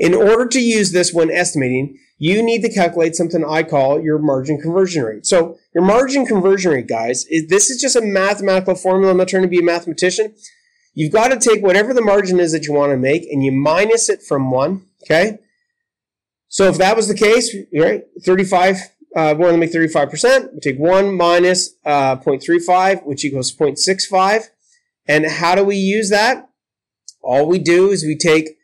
In 0.01 0.15
order 0.15 0.49
to 0.49 0.59
use 0.59 0.93
this 0.93 1.13
when 1.13 1.31
estimating, 1.31 1.99
you 2.17 2.43
need 2.43 2.63
to 2.63 2.73
calculate 2.73 3.15
something 3.15 3.45
I 3.45 3.63
call 3.63 4.01
your 4.01 4.19
margin 4.19 4.59
conversion 4.59 5.05
rate. 5.05 5.27
So 5.27 5.59
your 5.75 5.85
margin 5.85 6.25
conversion 6.25 6.73
rate, 6.73 6.89
guys, 6.89 7.27
is 7.27 7.49
this 7.49 7.69
is 7.69 7.83
just 7.83 7.97
a 7.97 8.01
mathematical 8.01 8.75
formula. 8.75 9.11
I'm 9.11 9.19
not 9.19 9.29
trying 9.29 9.43
to 9.43 9.49
be 9.49 9.59
a 9.59 9.63
mathematician. 9.63 10.35
You've 10.95 11.13
got 11.13 11.29
to 11.29 11.39
take 11.39 11.63
whatever 11.63 11.93
the 11.93 12.01
margin 12.01 12.41
is 12.41 12.51
that 12.53 12.65
you 12.65 12.73
want 12.73 12.93
to 12.93 12.97
make 12.97 13.25
and 13.31 13.45
you 13.45 13.53
minus 13.53 14.09
it 14.09 14.23
from 14.23 14.51
one. 14.51 14.87
Okay. 15.03 15.39
So 16.49 16.65
if 16.65 16.79
that 16.79 16.97
was 16.97 17.07
the 17.07 17.15
case, 17.15 17.55
right, 17.75 18.05
35, 18.25 18.77
uh, 19.15 19.35
we 19.37 19.45
want 19.45 19.55
to 19.55 19.59
make 19.59 19.73
35%. 19.73 20.55
We 20.55 20.61
take 20.61 20.79
1 20.79 21.15
minus, 21.15 21.75
uh, 21.85 22.17
0.35, 22.17 23.05
which 23.05 23.23
equals 23.23 23.55
0.65. 23.55 24.45
And 25.07 25.27
how 25.27 25.55
do 25.55 25.63
we 25.63 25.77
use 25.77 26.09
that? 26.09 26.49
All 27.21 27.47
we 27.47 27.59
do 27.59 27.91
is 27.91 28.03
we 28.03 28.17
take 28.17 28.57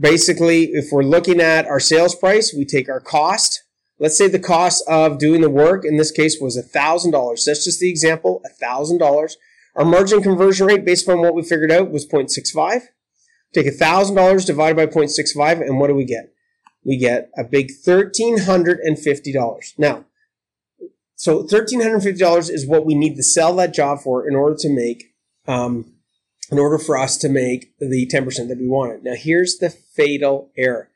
basically, 0.00 0.64
if 0.72 0.90
we're 0.90 1.02
looking 1.02 1.40
at 1.40 1.66
our 1.66 1.78
sales 1.78 2.14
price, 2.14 2.54
we 2.56 2.64
take 2.64 2.88
our 2.88 3.00
cost. 3.00 3.62
Let's 3.98 4.16
say 4.16 4.28
the 4.28 4.38
cost 4.38 4.82
of 4.88 5.18
doing 5.18 5.42
the 5.42 5.50
work 5.50 5.84
in 5.84 5.98
this 5.98 6.10
case 6.10 6.38
was 6.40 6.56
$1,000. 6.56 7.44
That's 7.44 7.64
just 7.64 7.80
the 7.80 7.90
example, 7.90 8.42
$1,000. 8.62 9.32
Our 9.76 9.84
margin 9.84 10.22
conversion 10.22 10.66
rate, 10.66 10.84
based 10.84 11.08
on 11.08 11.20
what 11.20 11.34
we 11.34 11.42
figured 11.42 11.70
out, 11.70 11.90
was 11.90 12.06
0.65. 12.08 12.82
Take 13.52 13.66
$1,000 13.66 14.46
divided 14.46 14.76
by 14.76 14.86
0.65, 14.86 15.60
and 15.60 15.78
what 15.78 15.88
do 15.88 15.94
we 15.94 16.04
get? 16.04 16.32
We 16.82 16.96
get 16.96 17.30
a 17.36 17.44
big 17.44 17.70
$1,350. 17.86 19.78
Now, 19.78 20.06
so 21.14 21.42
$1,350 21.42 22.50
is 22.50 22.66
what 22.66 22.86
we 22.86 22.94
need 22.94 23.16
to 23.16 23.22
sell 23.22 23.54
that 23.56 23.74
job 23.74 24.00
for 24.00 24.26
in 24.26 24.34
order 24.34 24.56
to 24.60 24.70
make 24.70 25.14
um, 25.46 25.92
in 26.50 26.58
order 26.58 26.78
for 26.78 26.98
us 26.98 27.16
to 27.18 27.28
make 27.28 27.76
the 27.78 28.06
10% 28.06 28.48
that 28.48 28.58
we 28.58 28.66
wanted. 28.66 29.04
Now, 29.04 29.14
here's 29.14 29.58
the 29.58 29.70
fatal 29.70 30.50
error. 30.56 30.90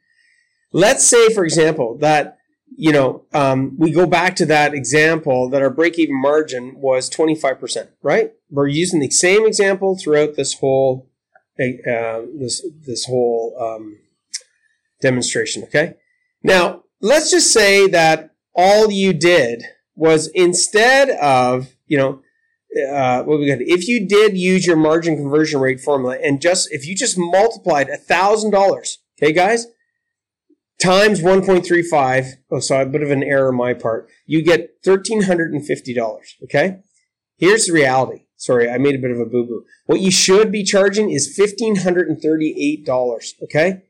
Let's 0.73 1.07
say, 1.07 1.33
for 1.33 1.45
example, 1.45 1.97
that 1.99 2.39
you 2.77 2.91
know 2.91 3.25
um, 3.33 3.77
we 3.79 3.93
go 3.93 4.07
back 4.07 4.35
to 4.37 4.47
that 4.47 4.75
example 4.75 5.49
that 5.51 5.63
our 5.63 5.71
break-even 5.71 6.21
margin 6.21 6.75
was 6.77 7.09
25%, 7.09 7.89
right? 8.03 8.33
We're 8.51 8.67
using 8.67 8.99
the 8.99 9.11
same 9.11 9.47
example 9.47 9.97
throughout 9.97 10.35
this 10.35 10.55
whole 10.55 11.09
uh, 11.61 12.23
this 12.37 12.67
this 12.85 13.05
whole 13.05 13.57
um, 13.61 14.01
demonstration. 15.01 15.63
Okay. 15.63 15.95
Now, 16.43 16.83
let's 17.01 17.31
just 17.31 17.53
say 17.53 17.87
that 17.89 18.35
all 18.57 18.91
you 18.91 19.13
did 19.13 19.63
was 19.95 20.27
instead 20.35 21.11
of 21.11 21.77
you 21.87 21.97
know 21.97 22.23
uh, 22.77 23.23
what 23.23 23.39
we 23.39 23.47
got? 23.47 23.61
If 23.61 23.89
you 23.89 24.07
did 24.07 24.37
use 24.37 24.67
your 24.67 24.77
margin 24.77 25.17
conversion 25.17 25.61
rate 25.61 25.81
formula 25.81 26.19
and 26.23 26.41
just 26.41 26.73
if 26.73 26.87
you 26.87 26.95
just 26.95 27.17
multiplied 27.19 27.89
a 27.89 27.97
thousand 27.97 28.51
dollars, 28.51 28.99
okay, 29.19 29.33
guys, 29.33 29.67
times 30.81 31.21
1.35. 31.21 32.33
Oh, 32.51 32.61
sorry, 32.61 32.85
a 32.85 32.87
bit 32.87 33.03
of 33.03 33.11
an 33.11 33.23
error 33.23 33.49
on 33.49 33.57
my 33.57 33.75
part. 33.75 34.09
You 34.27 34.43
get 34.43 34.79
thirteen 34.85 35.23
hundred 35.23 35.53
and 35.53 35.65
fifty 35.65 35.95
dollars. 35.95 36.37
Okay, 36.45 36.79
here's 37.37 37.67
the 37.67 37.73
reality. 37.73 38.27
Sorry, 38.37 38.69
I 38.69 38.79
made 38.79 38.95
a 38.95 38.99
bit 38.99 39.11
of 39.11 39.21
a 39.21 39.25
boo 39.25 39.47
boo. 39.47 39.65
What 39.87 40.01
you 40.01 40.11
should 40.11 40.51
be 40.51 40.65
charging 40.65 41.11
is 41.11 41.35
fifteen 41.35 41.77
hundred 41.77 42.09
and 42.09 42.21
thirty-eight 42.21 42.85
dollars. 42.85 43.35
Okay. 43.43 43.83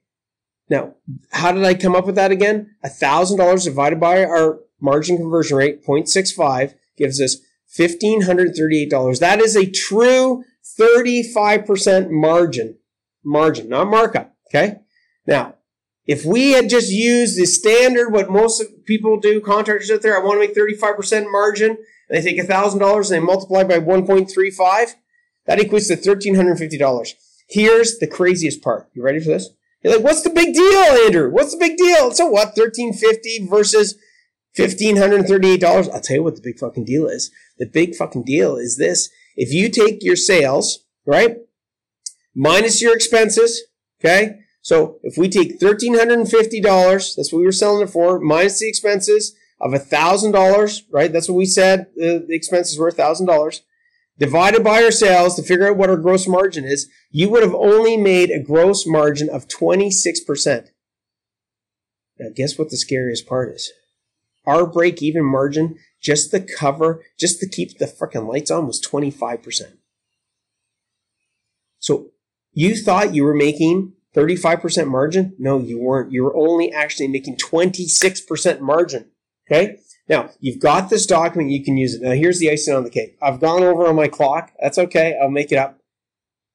Now, 0.71 0.95
how 1.31 1.53
did 1.53 1.65
I 1.65 1.75
come 1.75 1.95
up 1.95 2.07
with 2.07 2.15
that 2.15 2.31
again? 2.31 2.75
A 2.83 2.89
thousand 2.89 3.37
dollars 3.37 3.65
divided 3.65 4.01
by 4.01 4.25
our 4.25 4.61
margin 4.81 5.17
conversion 5.17 5.57
rate, 5.57 5.85
0.65, 5.85 6.75
gives 6.97 7.21
us 7.21 7.39
$1,538. 7.79 9.19
That 9.19 9.41
is 9.41 9.57
a 9.57 9.71
true 9.71 10.45
35% 10.79 12.11
margin. 12.11 12.79
Margin, 13.25 13.69
not 13.69 13.89
markup. 13.89 14.35
Okay? 14.49 14.81
Now, 15.27 15.55
if 16.07 16.25
we 16.25 16.51
had 16.51 16.69
just 16.69 16.91
used 16.91 17.39
the 17.39 17.47
standard, 17.47 18.13
what 18.13 18.31
most 18.31 18.63
people 18.85 19.19
do, 19.19 19.41
contractors 19.41 19.91
out 19.91 20.03
there, 20.03 20.17
I 20.17 20.23
want 20.25 20.37
to 20.37 20.47
make 20.47 20.55
35% 20.55 21.31
margin, 21.31 21.71
and 21.71 21.79
they 22.11 22.21
take 22.21 22.39
$1,000 22.39 22.97
and 22.97 23.05
they 23.07 23.21
multiply 23.21 23.65
by 23.65 23.79
1.35, 23.79 24.95
that 25.47 25.59
equates 25.59 25.89
to 25.89 25.97
$1,350. 25.97 27.15
Here's 27.49 27.99
the 27.99 28.07
craziest 28.07 28.63
part. 28.63 28.89
You 28.93 29.03
ready 29.03 29.21
for 29.21 29.31
this? 29.31 29.51
You're 29.83 29.97
like, 29.97 30.05
what's 30.05 30.23
the 30.23 30.31
big 30.31 30.55
deal, 30.55 30.81
Andrew? 31.07 31.31
What's 31.31 31.53
the 31.53 31.59
big 31.59 31.77
deal? 31.77 32.11
So 32.13 32.27
what? 32.27 32.57
1,350 32.57 33.47
versus 33.49 33.97
$1,538. 34.57 35.91
I'll 35.93 36.01
tell 36.01 36.17
you 36.17 36.23
what 36.23 36.37
the 36.37 36.43
big 36.43 36.59
fucking 36.59 36.85
deal 36.85 37.07
is. 37.07 37.31
The 37.59 37.67
big 37.67 37.95
fucking 37.95 38.25
deal 38.25 38.57
is 38.57 38.77
this. 38.77 39.11
If 39.37 39.53
you 39.53 39.69
take 39.69 40.03
your 40.03 40.17
sales, 40.17 40.85
right, 41.07 41.39
minus 42.35 42.83
your 42.83 42.95
expenses, 42.95 43.63
okay? 44.01 44.41
So 44.63 44.99
if 45.03 45.19
we 45.19 45.29
take 45.29 45.61
$1,350, 45.61 47.17
that's 47.17 47.33
what 47.33 47.39
we 47.39 47.45
were 47.45 47.53
selling 47.53 47.83
it 47.83 47.91
for, 47.91 48.19
minus 48.19 48.61
the 48.61 48.69
expenses 48.69 49.37
of 49.61 49.73
$1,000, 49.73 50.83
right? 50.91 51.13
That's 51.13 51.29
what 51.29 51.37
we 51.37 51.47
said 51.47 51.87
the, 51.97 52.25
the 52.27 52.35
expenses 52.35 52.79
were 52.79 52.91
$1,000. 52.91 53.61
Divided 54.17 54.63
by 54.63 54.83
our 54.83 54.93
sales 54.93 55.35
to 55.35 55.43
figure 55.43 55.69
out 55.69 55.77
what 55.77 55.91
our 55.91 55.97
gross 55.97 56.29
margin 56.29 56.65
is, 56.65 56.89
you 57.11 57.29
would 57.29 57.43
have 57.43 57.55
only 57.55 57.97
made 57.97 58.31
a 58.31 58.43
gross 58.43 58.87
margin 58.87 59.29
of 59.29 59.49
26%. 59.49 60.69
Now, 62.19 62.29
guess 62.35 62.57
what 62.57 62.71
the 62.71 62.77
scariest 62.77 63.27
part 63.27 63.55
is? 63.55 63.73
Our 64.47 64.67
break 64.67 65.03
even 65.03 65.25
margin, 65.25 65.79
just 66.05 66.31
the 66.31 66.41
cover, 66.41 67.03
just 67.19 67.41
to 67.41 67.49
keep 67.49 67.79
the 67.79 67.87
freaking 67.87 68.29
lights 68.29 68.51
on, 68.51 68.67
was 68.67 68.81
25%. 68.81 69.63
So 71.79 72.11
you 72.53 72.77
thought 72.77 73.15
you 73.15 73.25
were 73.25 73.35
making 73.35 73.95
35% 74.15 74.87
margin? 74.87 75.35
No, 75.39 75.59
you 75.59 75.79
weren't. 75.79 76.13
You 76.13 76.23
were 76.23 76.37
only 76.37 76.71
actually 76.73 77.09
making 77.09 77.37
26% 77.39 78.61
margin. 78.61 79.11
Okay? 79.51 79.79
Now, 80.09 80.31
you've 80.39 80.61
got 80.61 80.91
this 80.91 81.07
document, 81.07 81.51
you 81.51 81.65
can 81.65 81.79
use 81.79 81.95
it. 81.95 82.03
Now, 82.03 82.13
here's 82.13 82.39
the 82.39 82.51
icing 82.51 82.75
on 82.75 82.85
the 82.85 82.91
cake. 82.91 83.17
I've 83.23 83.41
gone 83.41 83.63
over 83.63 83.87
on 83.87 83.97
my 83.97 84.09
clock. 84.09 84.53
That's 84.61 84.79
okay. 84.79 85.19
I'll 85.21 85.31
make 85.31 85.51
it 85.51 85.57
up. 85.57 85.79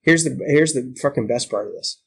Here's 0.02 0.24
the 0.24 0.40
here's 0.48 0.74
the 0.74 0.96
fucking 1.02 1.28
best 1.28 1.50
part 1.50 1.68
of 1.68 1.74
this. 1.74 2.02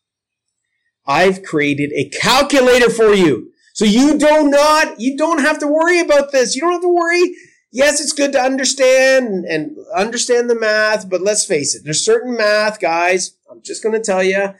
I've 1.06 1.42
created 1.42 1.92
a 1.92 2.08
calculator 2.08 2.88
for 2.88 3.12
you. 3.12 3.51
So 3.82 3.88
you 3.88 4.16
do 4.16 4.48
not, 4.48 5.00
you 5.00 5.16
don't 5.16 5.40
have 5.40 5.58
to 5.58 5.66
worry 5.66 5.98
about 5.98 6.30
this. 6.30 6.54
You 6.54 6.60
don't 6.60 6.70
have 6.70 6.82
to 6.82 6.94
worry. 6.94 7.34
Yes, 7.72 8.00
it's 8.00 8.12
good 8.12 8.30
to 8.30 8.40
understand 8.40 9.44
and 9.44 9.76
understand 9.92 10.48
the 10.48 10.54
math, 10.54 11.10
but 11.10 11.20
let's 11.20 11.44
face 11.44 11.74
it, 11.74 11.82
there's 11.82 12.00
certain 12.00 12.36
math, 12.36 12.78
guys. 12.78 13.36
I'm 13.50 13.60
just 13.60 13.82
going 13.82 13.92
to 13.92 14.00
tell 14.00 14.22
you, 14.22 14.54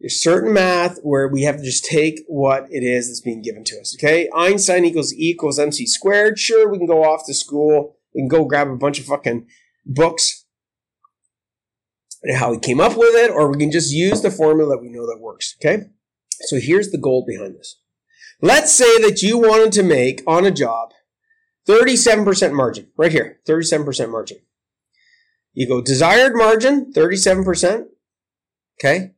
there's 0.00 0.22
certain 0.22 0.54
math 0.54 1.00
where 1.02 1.28
we 1.28 1.42
have 1.42 1.58
to 1.58 1.62
just 1.62 1.84
take 1.84 2.20
what 2.28 2.66
it 2.70 2.82
is 2.82 3.08
that's 3.08 3.20
being 3.20 3.42
given 3.42 3.62
to 3.64 3.78
us. 3.78 3.94
Okay, 3.98 4.30
Einstein 4.34 4.86
equals 4.86 5.12
E 5.12 5.32
equals 5.32 5.58
MC 5.58 5.84
squared. 5.84 6.38
Sure, 6.38 6.66
we 6.66 6.78
can 6.78 6.86
go 6.86 7.04
off 7.04 7.26
to 7.26 7.34
school. 7.34 7.98
Can 8.16 8.26
go 8.26 8.46
grab 8.46 8.68
a 8.68 8.74
bunch 8.74 8.98
of 8.98 9.04
fucking 9.04 9.48
books 9.84 10.46
and 12.22 12.38
how 12.38 12.54
he 12.54 12.58
came 12.58 12.80
up 12.80 12.96
with 12.96 13.14
it, 13.16 13.30
or 13.30 13.52
we 13.52 13.58
can 13.58 13.70
just 13.70 13.92
use 13.92 14.22
the 14.22 14.30
formula 14.30 14.76
that 14.76 14.82
we 14.82 14.88
know 14.88 15.06
that 15.06 15.20
works. 15.20 15.56
Okay, 15.60 15.90
so 16.46 16.58
here's 16.58 16.90
the 16.90 16.96
goal 16.96 17.22
behind 17.28 17.54
this. 17.54 17.76
Let's 18.42 18.74
say 18.74 18.98
that 19.02 19.22
you 19.22 19.38
wanted 19.38 19.72
to 19.72 19.82
make 19.82 20.22
on 20.26 20.46
a 20.46 20.50
job 20.50 20.92
37% 21.68 22.52
margin, 22.52 22.88
right 22.96 23.12
here, 23.12 23.38
37% 23.46 24.10
margin. 24.10 24.38
You 25.52 25.68
go 25.68 25.82
desired 25.82 26.34
margin, 26.34 26.92
37%. 26.92 27.86
Okay. 28.78 29.12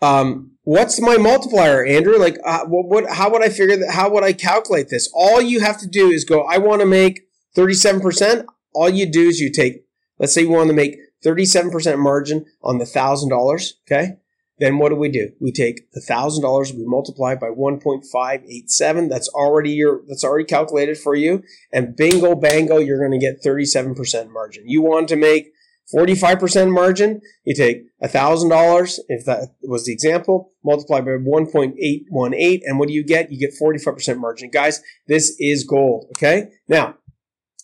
Um, 0.00 0.52
what's 0.62 1.00
my 1.00 1.16
multiplier, 1.16 1.84
Andrew? 1.84 2.16
Like, 2.18 2.38
uh, 2.44 2.64
what, 2.66 2.86
what, 2.86 3.16
how 3.16 3.30
would 3.30 3.42
I 3.42 3.48
figure 3.48 3.76
that? 3.76 3.92
How 3.92 4.10
would 4.10 4.24
I 4.24 4.32
calculate 4.32 4.88
this? 4.88 5.10
All 5.14 5.40
you 5.40 5.60
have 5.60 5.78
to 5.80 5.86
do 5.86 6.10
is 6.10 6.24
go, 6.24 6.42
I 6.42 6.58
want 6.58 6.80
to 6.80 6.86
make 6.86 7.28
37%. 7.56 8.46
All 8.74 8.88
you 8.88 9.06
do 9.10 9.28
is 9.28 9.40
you 9.40 9.50
take, 9.50 9.84
let's 10.18 10.32
say 10.32 10.42
you 10.42 10.50
want 10.50 10.68
to 10.68 10.74
make 10.74 10.96
37% 11.24 11.98
margin 11.98 12.46
on 12.62 12.78
the 12.78 12.84
$1,000. 12.84 13.72
Okay. 13.86 14.16
Then 14.58 14.78
what 14.78 14.90
do 14.90 14.96
we 14.96 15.08
do? 15.08 15.30
We 15.40 15.50
take 15.50 15.90
the 15.92 16.00
thousand 16.00 16.42
dollars, 16.42 16.72
we 16.72 16.84
multiply 16.84 17.34
by 17.34 17.48
1.587. 17.48 19.08
That's 19.08 19.28
already 19.30 19.70
your 19.70 20.02
that's 20.06 20.22
already 20.22 20.44
calculated 20.44 20.96
for 20.96 21.14
you. 21.14 21.42
And 21.72 21.96
bingo 21.96 22.34
bango, 22.36 22.78
you're 22.78 22.98
going 22.98 23.18
to 23.18 23.24
get 23.24 23.42
37% 23.44 24.30
margin. 24.30 24.64
You 24.66 24.82
want 24.82 25.08
to 25.08 25.16
make 25.16 25.54
45% 25.92 26.72
margin, 26.72 27.20
you 27.44 27.54
take 27.54 27.84
$1,000, 28.02 28.98
if 29.08 29.26
that 29.26 29.54
was 29.62 29.84
the 29.84 29.92
example, 29.92 30.52
multiply 30.64 31.00
by 31.00 31.10
1.818, 31.10 32.60
and 32.64 32.78
what 32.78 32.88
do 32.88 32.94
you 32.94 33.04
get? 33.04 33.30
You 33.30 33.38
get 33.38 33.52
45% 33.60 34.18
margin. 34.18 34.50
Guys, 34.50 34.82
this 35.08 35.36
is 35.38 35.64
gold, 35.64 36.06
okay? 36.16 36.48
Now, 36.68 36.96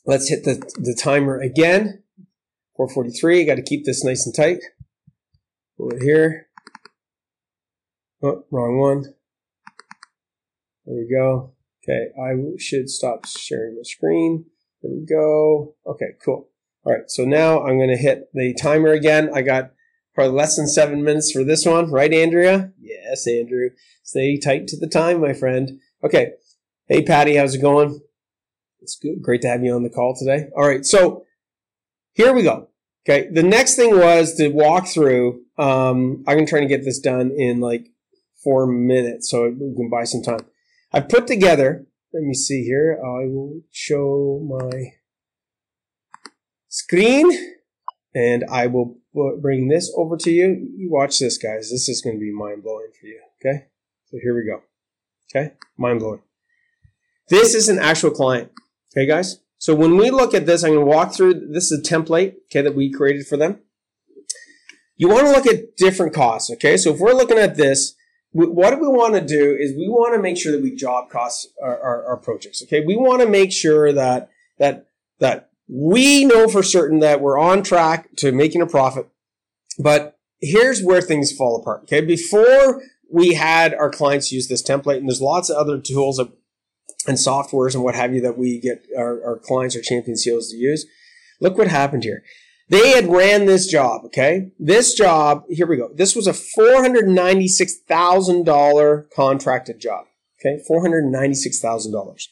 let's 0.04 0.28
hit 0.28 0.44
the, 0.44 0.56
the 0.75 0.99
timer 1.00 1.40
again. 1.40 2.02
443, 2.76 3.44
got 3.47 3.54
to 3.54 3.62
keep 3.62 3.87
this 3.87 4.04
nice 4.04 4.26
and 4.26 4.35
tight. 4.35 4.59
Over 5.78 5.99
here. 5.99 6.50
Oh, 8.22 8.44
wrong 8.50 8.78
one. 8.78 9.14
There 10.84 10.96
we 10.96 11.08
go. 11.10 11.54
Okay, 11.82 12.08
I 12.20 12.34
should 12.58 12.90
stop 12.90 13.26
sharing 13.26 13.76
the 13.76 13.84
screen. 13.84 14.44
There 14.82 14.92
we 14.92 15.06
go. 15.06 15.74
Okay, 15.86 16.12
cool. 16.22 16.50
All 16.84 16.92
right, 16.92 17.08
so 17.08 17.24
now 17.24 17.60
I'm 17.60 17.78
going 17.78 17.90
to 17.90 17.96
hit 17.96 18.28
the 18.34 18.54
timer 18.54 18.90
again. 18.92 19.30
I 19.34 19.42
got 19.42 19.72
probably 20.14 20.36
less 20.36 20.56
than 20.56 20.68
seven 20.68 21.02
minutes 21.02 21.32
for 21.32 21.44
this 21.44 21.64
one, 21.64 21.90
right, 21.90 22.12
Andrea? 22.12 22.72
Yes, 22.78 23.26
Andrew. 23.26 23.70
Stay 24.02 24.38
tight 24.38 24.66
to 24.68 24.78
the 24.78 24.88
time, 24.88 25.20
my 25.20 25.32
friend. 25.32 25.80
Okay. 26.04 26.32
Hey, 26.88 27.02
Patty, 27.02 27.36
how's 27.36 27.54
it 27.54 27.62
going? 27.62 28.00
It's 28.80 28.96
good. 28.96 29.22
Great 29.22 29.42
to 29.42 29.48
have 29.48 29.62
you 29.62 29.74
on 29.74 29.82
the 29.82 29.90
call 29.90 30.14
today. 30.14 30.48
All 30.56 30.66
right, 30.66 30.84
so 30.84 31.24
here 32.12 32.34
we 32.34 32.42
go. 32.42 32.68
Okay, 33.08 33.28
the 33.30 33.42
next 33.42 33.76
thing 33.76 33.98
was 33.98 34.34
to 34.34 34.48
walk 34.48 34.86
through. 34.88 35.42
Um, 35.56 36.24
I'm 36.26 36.36
going 36.36 36.46
to 36.46 36.50
try 36.50 36.60
to 36.60 36.66
get 36.66 36.84
this 36.84 36.98
done 36.98 37.30
in 37.30 37.60
like 37.60 37.90
four 38.42 38.66
minutes 38.66 39.30
so 39.30 39.49
we 39.49 39.75
can 39.75 39.90
buy 39.90 40.04
some 40.04 40.23
time. 40.23 40.47
I've 40.92 41.09
put 41.09 41.26
together, 41.26 41.87
let 42.12 42.23
me 42.23 42.35
see 42.35 42.64
here, 42.64 42.99
I 43.02 43.26
will 43.26 43.61
show 43.70 44.40
my 44.44 44.94
screen 46.68 47.30
and 48.14 48.44
I 48.50 48.66
will 48.66 48.99
bring 49.12 49.68
this 49.68 49.92
over 49.97 50.16
to 50.16 50.30
you. 50.30 50.68
You 50.76 50.90
watch 50.90 51.18
this, 51.18 51.38
guys. 51.38 51.70
This 51.70 51.88
is 51.88 52.00
going 52.00 52.16
to 52.16 52.20
be 52.20 52.32
mind 52.32 52.62
blowing 52.62 52.90
for 52.99 53.06
you. 53.06 53.20
Okay, 53.40 53.66
so 54.06 54.18
here 54.23 54.35
we 54.35 54.44
go. 54.44 54.62
Okay, 55.30 55.54
mind 55.76 56.00
blowing. 56.00 56.23
This 57.28 57.54
is 57.54 57.68
an 57.68 57.78
actual 57.78 58.11
client. 58.11 58.50
Okay, 58.92 59.06
guys. 59.06 59.40
So 59.59 59.75
when 59.75 59.97
we 59.97 60.11
look 60.11 60.35
at 60.35 60.47
this, 60.47 60.64
I'm 60.64 60.73
going 60.73 60.87
to 60.87 60.90
walk 60.90 61.14
through. 61.14 61.49
This 61.52 61.70
is 61.70 61.78
a 61.78 61.82
template, 61.82 62.35
okay, 62.47 62.62
that 62.62 62.75
we 62.75 62.90
created 62.90 63.26
for 63.26 63.37
them. 63.37 63.61
You 64.97 65.09
want 65.09 65.26
to 65.26 65.32
look 65.32 65.47
at 65.47 65.76
different 65.76 66.14
costs, 66.14 66.50
okay? 66.50 66.76
So 66.76 66.92
if 66.92 66.99
we're 66.99 67.12
looking 67.12 67.38
at 67.38 67.56
this, 67.56 67.94
what 68.32 68.80
we 68.80 68.87
want 68.87 69.14
to 69.14 69.20
do 69.20 69.56
is 69.58 69.72
we 69.76 69.88
want 69.88 70.14
to 70.14 70.22
make 70.22 70.37
sure 70.37 70.52
that 70.52 70.62
we 70.62 70.75
job 70.75 71.10
cost 71.10 71.49
our, 71.62 71.80
our, 71.80 72.06
our 72.06 72.16
projects, 72.16 72.62
okay? 72.62 72.84
We 72.84 72.96
want 72.96 73.22
to 73.22 73.28
make 73.28 73.52
sure 73.52 73.92
that 73.92 74.30
that 74.58 74.87
that 75.18 75.50
we 75.68 76.25
know 76.25 76.49
for 76.49 76.62
certain 76.62 77.00
that 77.00 77.20
we're 77.20 77.38
on 77.38 77.62
track 77.62 78.08
to 78.16 78.32
making 78.32 78.62
a 78.62 78.66
profit. 78.66 79.08
But 79.78 80.18
here's 80.40 80.82
where 80.82 81.00
things 81.00 81.32
fall 81.32 81.60
apart, 81.60 81.82
okay? 81.84 82.00
Before 82.00 82.82
we 83.12 83.34
had 83.34 83.75
our 83.75 83.90
clients 83.90 84.32
use 84.32 84.49
this 84.49 84.62
template, 84.62 84.99
and 84.99 85.08
there's 85.08 85.20
lots 85.20 85.50
of 85.50 85.56
other 85.56 85.80
tools 85.80 86.18
and 86.18 87.16
softwares 87.16 87.75
and 87.75 87.82
what 87.82 87.94
have 87.94 88.14
you 88.14 88.20
that 88.20 88.38
we 88.38 88.60
get 88.60 88.84
our, 88.96 89.25
our 89.25 89.38
clients 89.38 89.75
or 89.75 89.80
champion 89.80 90.16
seals 90.16 90.50
to 90.50 90.56
use. 90.56 90.87
Look 91.40 91.56
what 91.56 91.68
happened 91.68 92.04
here. 92.04 92.22
They 92.70 92.90
had 92.90 93.10
ran 93.10 93.46
this 93.46 93.66
job, 93.66 94.04
okay? 94.06 94.52
This 94.60 94.94
job, 94.94 95.42
here 95.50 95.66
we 95.66 95.76
go. 95.76 95.90
This 95.92 96.14
was 96.14 96.28
a 96.28 96.32
$496,000 96.32 99.10
contracted 99.10 99.80
job, 99.80 100.04
okay? 100.40 100.62
$496,000. 100.70 102.28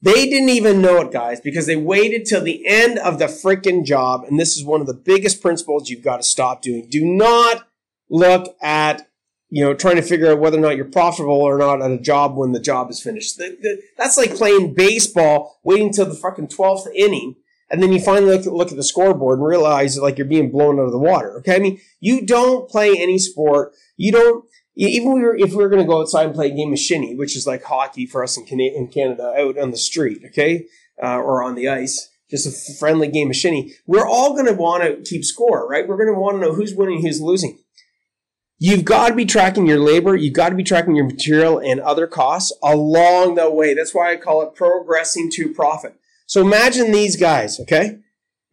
They 0.00 0.30
didn't 0.30 0.50
even 0.50 0.80
know 0.80 1.00
it, 1.00 1.10
guys, 1.10 1.40
because 1.40 1.66
they 1.66 1.74
waited 1.74 2.26
till 2.26 2.44
the 2.44 2.64
end 2.64 3.00
of 3.00 3.18
the 3.18 3.24
freaking 3.24 3.84
job. 3.84 4.22
And 4.22 4.38
this 4.38 4.56
is 4.56 4.64
one 4.64 4.80
of 4.80 4.86
the 4.86 4.94
biggest 4.94 5.42
principles 5.42 5.90
you've 5.90 6.04
got 6.04 6.18
to 6.18 6.22
stop 6.22 6.62
doing. 6.62 6.86
Do 6.88 7.04
not 7.04 7.66
look 8.08 8.56
at 8.62 9.08
you 9.50 9.64
know, 9.64 9.74
trying 9.74 9.96
to 9.96 10.02
figure 10.02 10.30
out 10.30 10.38
whether 10.38 10.58
or 10.58 10.60
not 10.60 10.76
you're 10.76 10.84
profitable 10.84 11.40
or 11.40 11.58
not 11.58 11.82
at 11.82 11.90
a 11.90 11.98
job 11.98 12.36
when 12.36 12.52
the 12.52 12.60
job 12.60 12.88
is 12.90 13.02
finished. 13.02 13.38
The, 13.38 13.56
the, 13.60 13.82
that's 13.96 14.16
like 14.18 14.36
playing 14.36 14.74
baseball, 14.74 15.58
waiting 15.64 15.92
till 15.92 16.04
the 16.04 16.14
fucking 16.14 16.46
12th 16.48 16.86
inning, 16.94 17.34
and 17.70 17.82
then 17.82 17.92
you 17.92 18.00
finally 18.00 18.36
look, 18.36 18.46
look 18.46 18.70
at 18.70 18.76
the 18.76 18.82
scoreboard 18.82 19.38
and 19.38 19.46
realize 19.46 19.98
like 19.98 20.16
you're 20.18 20.26
being 20.26 20.50
blown 20.50 20.78
out 20.78 20.86
of 20.86 20.92
the 20.92 20.98
water. 20.98 21.38
Okay. 21.38 21.56
I 21.56 21.58
mean, 21.58 21.80
you 22.00 22.24
don't 22.24 22.68
play 22.68 22.96
any 22.96 23.18
sport. 23.18 23.74
You 23.96 24.12
don't, 24.12 24.44
even 24.74 25.12
we 25.12 25.20
were, 25.20 25.36
if 25.36 25.50
we 25.50 25.56
were 25.56 25.68
going 25.68 25.82
to 25.82 25.88
go 25.88 26.00
outside 26.00 26.26
and 26.26 26.34
play 26.34 26.50
a 26.50 26.54
game 26.54 26.72
of 26.72 26.78
shinny, 26.78 27.14
which 27.14 27.36
is 27.36 27.46
like 27.46 27.64
hockey 27.64 28.06
for 28.06 28.22
us 28.22 28.38
in, 28.38 28.60
in 28.60 28.88
Canada, 28.88 29.34
out 29.36 29.58
on 29.58 29.70
the 29.70 29.76
street, 29.76 30.22
okay, 30.26 30.66
uh, 31.02 31.18
or 31.18 31.42
on 31.42 31.56
the 31.56 31.68
ice, 31.68 32.10
just 32.30 32.46
a 32.46 32.74
friendly 32.78 33.08
game 33.08 33.30
of 33.30 33.36
shinny, 33.36 33.74
we're 33.86 34.06
all 34.06 34.34
going 34.34 34.46
to 34.46 34.52
want 34.52 34.84
to 34.84 35.02
keep 35.02 35.24
score, 35.24 35.68
right? 35.68 35.88
We're 35.88 35.96
going 35.96 36.14
to 36.14 36.20
want 36.20 36.36
to 36.36 36.40
know 36.40 36.54
who's 36.54 36.74
winning, 36.74 37.02
who's 37.02 37.20
losing. 37.20 37.58
You've 38.60 38.84
got 38.84 39.08
to 39.08 39.14
be 39.14 39.24
tracking 39.24 39.66
your 39.66 39.78
labor, 39.78 40.16
you've 40.16 40.34
got 40.34 40.50
to 40.50 40.56
be 40.56 40.64
tracking 40.64 40.96
your 40.96 41.06
material 41.06 41.58
and 41.58 41.80
other 41.80 42.06
costs 42.06 42.56
along 42.62 43.34
the 43.34 43.50
way. 43.50 43.74
That's 43.74 43.94
why 43.94 44.12
I 44.12 44.16
call 44.16 44.42
it 44.42 44.54
progressing 44.54 45.30
to 45.34 45.52
profit. 45.52 45.94
So 46.28 46.42
imagine 46.42 46.92
these 46.92 47.16
guys, 47.16 47.58
okay? 47.58 47.98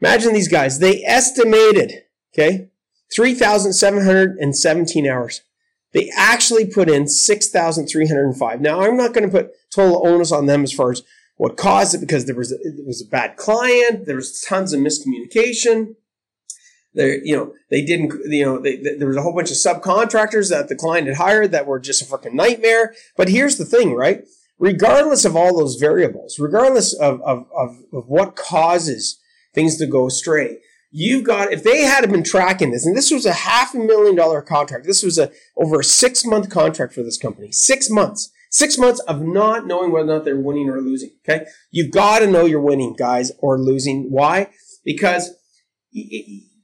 Imagine 0.02 0.34
these 0.34 0.48
guys. 0.48 0.80
They 0.80 1.04
estimated, 1.04 2.04
okay, 2.34 2.70
3,717 3.14 5.08
hours. 5.08 5.42
They 5.92 6.10
actually 6.18 6.66
put 6.68 6.90
in 6.90 7.08
6,305. 7.08 8.62
Now, 8.62 8.82
I'm 8.82 8.96
not 8.96 9.14
going 9.14 9.30
to 9.30 9.32
put 9.32 9.52
total 9.74 10.08
onus 10.08 10.32
on 10.32 10.46
them 10.46 10.64
as 10.64 10.72
far 10.72 10.92
as 10.92 11.04
what 11.36 11.58
caused 11.58 11.94
it 11.94 12.00
because 12.00 12.26
there 12.26 12.36
was 12.36 12.54
a, 12.54 12.56
it 12.56 12.88
was 12.88 13.02
a 13.02 13.10
bad 13.10 13.36
client, 13.36 14.06
there 14.06 14.16
was 14.16 14.40
tons 14.42 14.72
of 14.72 14.80
miscommunication. 14.80 15.96
There, 16.94 17.22
you 17.26 17.36
know, 17.36 17.54
they 17.70 17.84
didn't, 17.84 18.14
you 18.26 18.46
know, 18.46 18.58
they, 18.58 18.78
they, 18.78 18.96
there 18.96 19.10
was 19.10 19.18
a 19.18 19.22
whole 19.22 19.36
bunch 19.36 19.52
of 19.52 19.58
subcontractors 19.58 20.50
that 20.50 20.70
the 20.70 20.78
client 20.78 21.08
had 21.08 21.18
hired 21.18 21.52
that 21.52 21.68
were 21.68 21.78
just 21.78 22.02
a 22.02 22.06
freaking 22.06 22.36
nightmare. 22.36 22.94
But 23.18 23.28
here's 23.28 23.58
the 23.58 23.66
thing, 23.66 23.94
right? 23.94 24.24
Regardless 24.58 25.26
of 25.26 25.36
all 25.36 25.58
those 25.58 25.76
variables, 25.76 26.40
regardless 26.40 26.94
of, 26.94 27.22
of, 27.22 27.48
of, 27.56 27.78
of 27.92 28.08
what 28.08 28.36
causes 28.36 29.20
things 29.54 29.78
to 29.78 29.86
go 29.86 30.08
astray, 30.08 30.60
you've 30.92 31.26
got, 31.26 31.52
if 31.52 31.64
they 31.64 31.82
had 31.82 32.10
been 32.10 32.24
tracking 32.24 32.72
this, 32.72 32.86
and 32.86 32.96
this 32.96 33.12
was 33.12 33.26
a 33.26 33.34
half 33.34 33.74
a 33.74 33.78
million 33.78 34.16
dollar 34.16 34.42
contract, 34.42 34.86
this 34.86 35.04
was 35.04 35.18
a 35.18 35.30
over 35.58 35.82
a 35.82 35.84
six 35.84 36.26
month 36.26 36.50
contract 36.50 36.94
for 36.94 37.04
this 37.04 37.18
company, 37.18 37.52
six 37.52 37.90
months. 37.90 38.32
Six 38.52 38.78
months 38.78 39.02
of 39.02 39.22
not 39.22 39.68
knowing 39.68 39.92
whether 39.92 40.10
or 40.10 40.16
not 40.16 40.24
they're 40.24 40.40
winning 40.40 40.70
or 40.70 40.80
losing. 40.80 41.12
Okay. 41.28 41.46
You've 41.72 41.92
got 41.92 42.20
to 42.20 42.28
know 42.28 42.46
you're 42.46 42.62
winning, 42.62 42.96
guys, 42.98 43.34
or 43.40 43.60
losing. 43.60 44.10
Why? 44.10 44.48
Because 44.86 45.32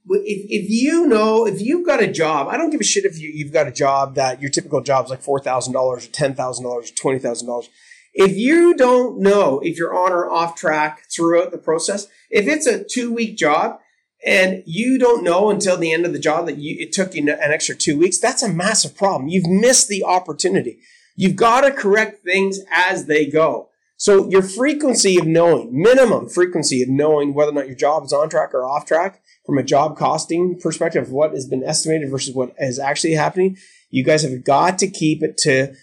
if, 0.08 0.46
if 0.48 0.70
you 0.70 1.06
know, 1.06 1.46
if 1.46 1.60
you've 1.60 1.86
got 1.86 2.02
a 2.02 2.10
job, 2.10 2.48
I 2.48 2.56
don't 2.56 2.70
give 2.70 2.80
a 2.80 2.84
shit 2.84 3.04
if 3.04 3.18
you, 3.18 3.30
you've 3.32 3.52
got 3.52 3.68
a 3.68 3.72
job 3.72 4.14
that 4.16 4.40
your 4.40 4.50
typical 4.50 4.80
job 4.80 5.04
is 5.04 5.10
like 5.10 5.22
$4,000 5.22 5.74
or 5.74 5.98
$10,000 5.98 6.64
or 6.64 6.82
$20,000. 6.82 7.68
If 8.14 8.36
you 8.36 8.74
don't 8.74 9.20
know 9.20 9.60
if 9.60 9.78
you're 9.78 9.96
on 9.96 10.12
or 10.12 10.30
off 10.30 10.54
track 10.54 11.04
throughout 11.10 11.50
the 11.50 11.58
process, 11.58 12.08
if 12.30 12.46
it's 12.46 12.66
a 12.66 12.84
two 12.84 13.12
week 13.12 13.38
job 13.38 13.78
and 14.26 14.62
you 14.66 14.98
don't 14.98 15.24
know 15.24 15.50
until 15.50 15.76
the 15.76 15.92
end 15.92 16.04
of 16.04 16.12
the 16.12 16.18
job 16.18 16.46
that 16.46 16.58
you, 16.58 16.76
it 16.78 16.92
took 16.92 17.14
you 17.14 17.22
an 17.22 17.52
extra 17.52 17.74
two 17.74 17.98
weeks, 17.98 18.18
that's 18.18 18.42
a 18.42 18.52
massive 18.52 18.96
problem. 18.96 19.28
You've 19.28 19.48
missed 19.48 19.88
the 19.88 20.04
opportunity. 20.04 20.78
You've 21.16 21.36
got 21.36 21.62
to 21.62 21.70
correct 21.70 22.22
things 22.24 22.60
as 22.70 23.06
they 23.06 23.26
go. 23.26 23.68
So 23.96 24.28
your 24.28 24.42
frequency 24.42 25.16
of 25.18 25.26
knowing, 25.26 25.70
minimum 25.80 26.28
frequency 26.28 26.82
of 26.82 26.88
knowing 26.88 27.34
whether 27.34 27.52
or 27.52 27.54
not 27.54 27.68
your 27.68 27.76
job 27.76 28.04
is 28.04 28.12
on 28.12 28.28
track 28.28 28.52
or 28.52 28.64
off 28.64 28.84
track 28.84 29.21
from 29.44 29.58
a 29.58 29.62
job 29.62 29.96
costing 29.96 30.58
perspective 30.60 31.10
what 31.10 31.32
has 31.32 31.46
been 31.46 31.64
estimated 31.64 32.10
versus 32.10 32.34
what 32.34 32.54
is 32.58 32.78
actually 32.78 33.14
happening, 33.14 33.56
you 33.90 34.04
guys 34.04 34.22
have 34.22 34.44
got 34.44 34.78
to 34.78 34.88
keep 34.88 35.22
it 35.22 35.36
to 35.38 35.74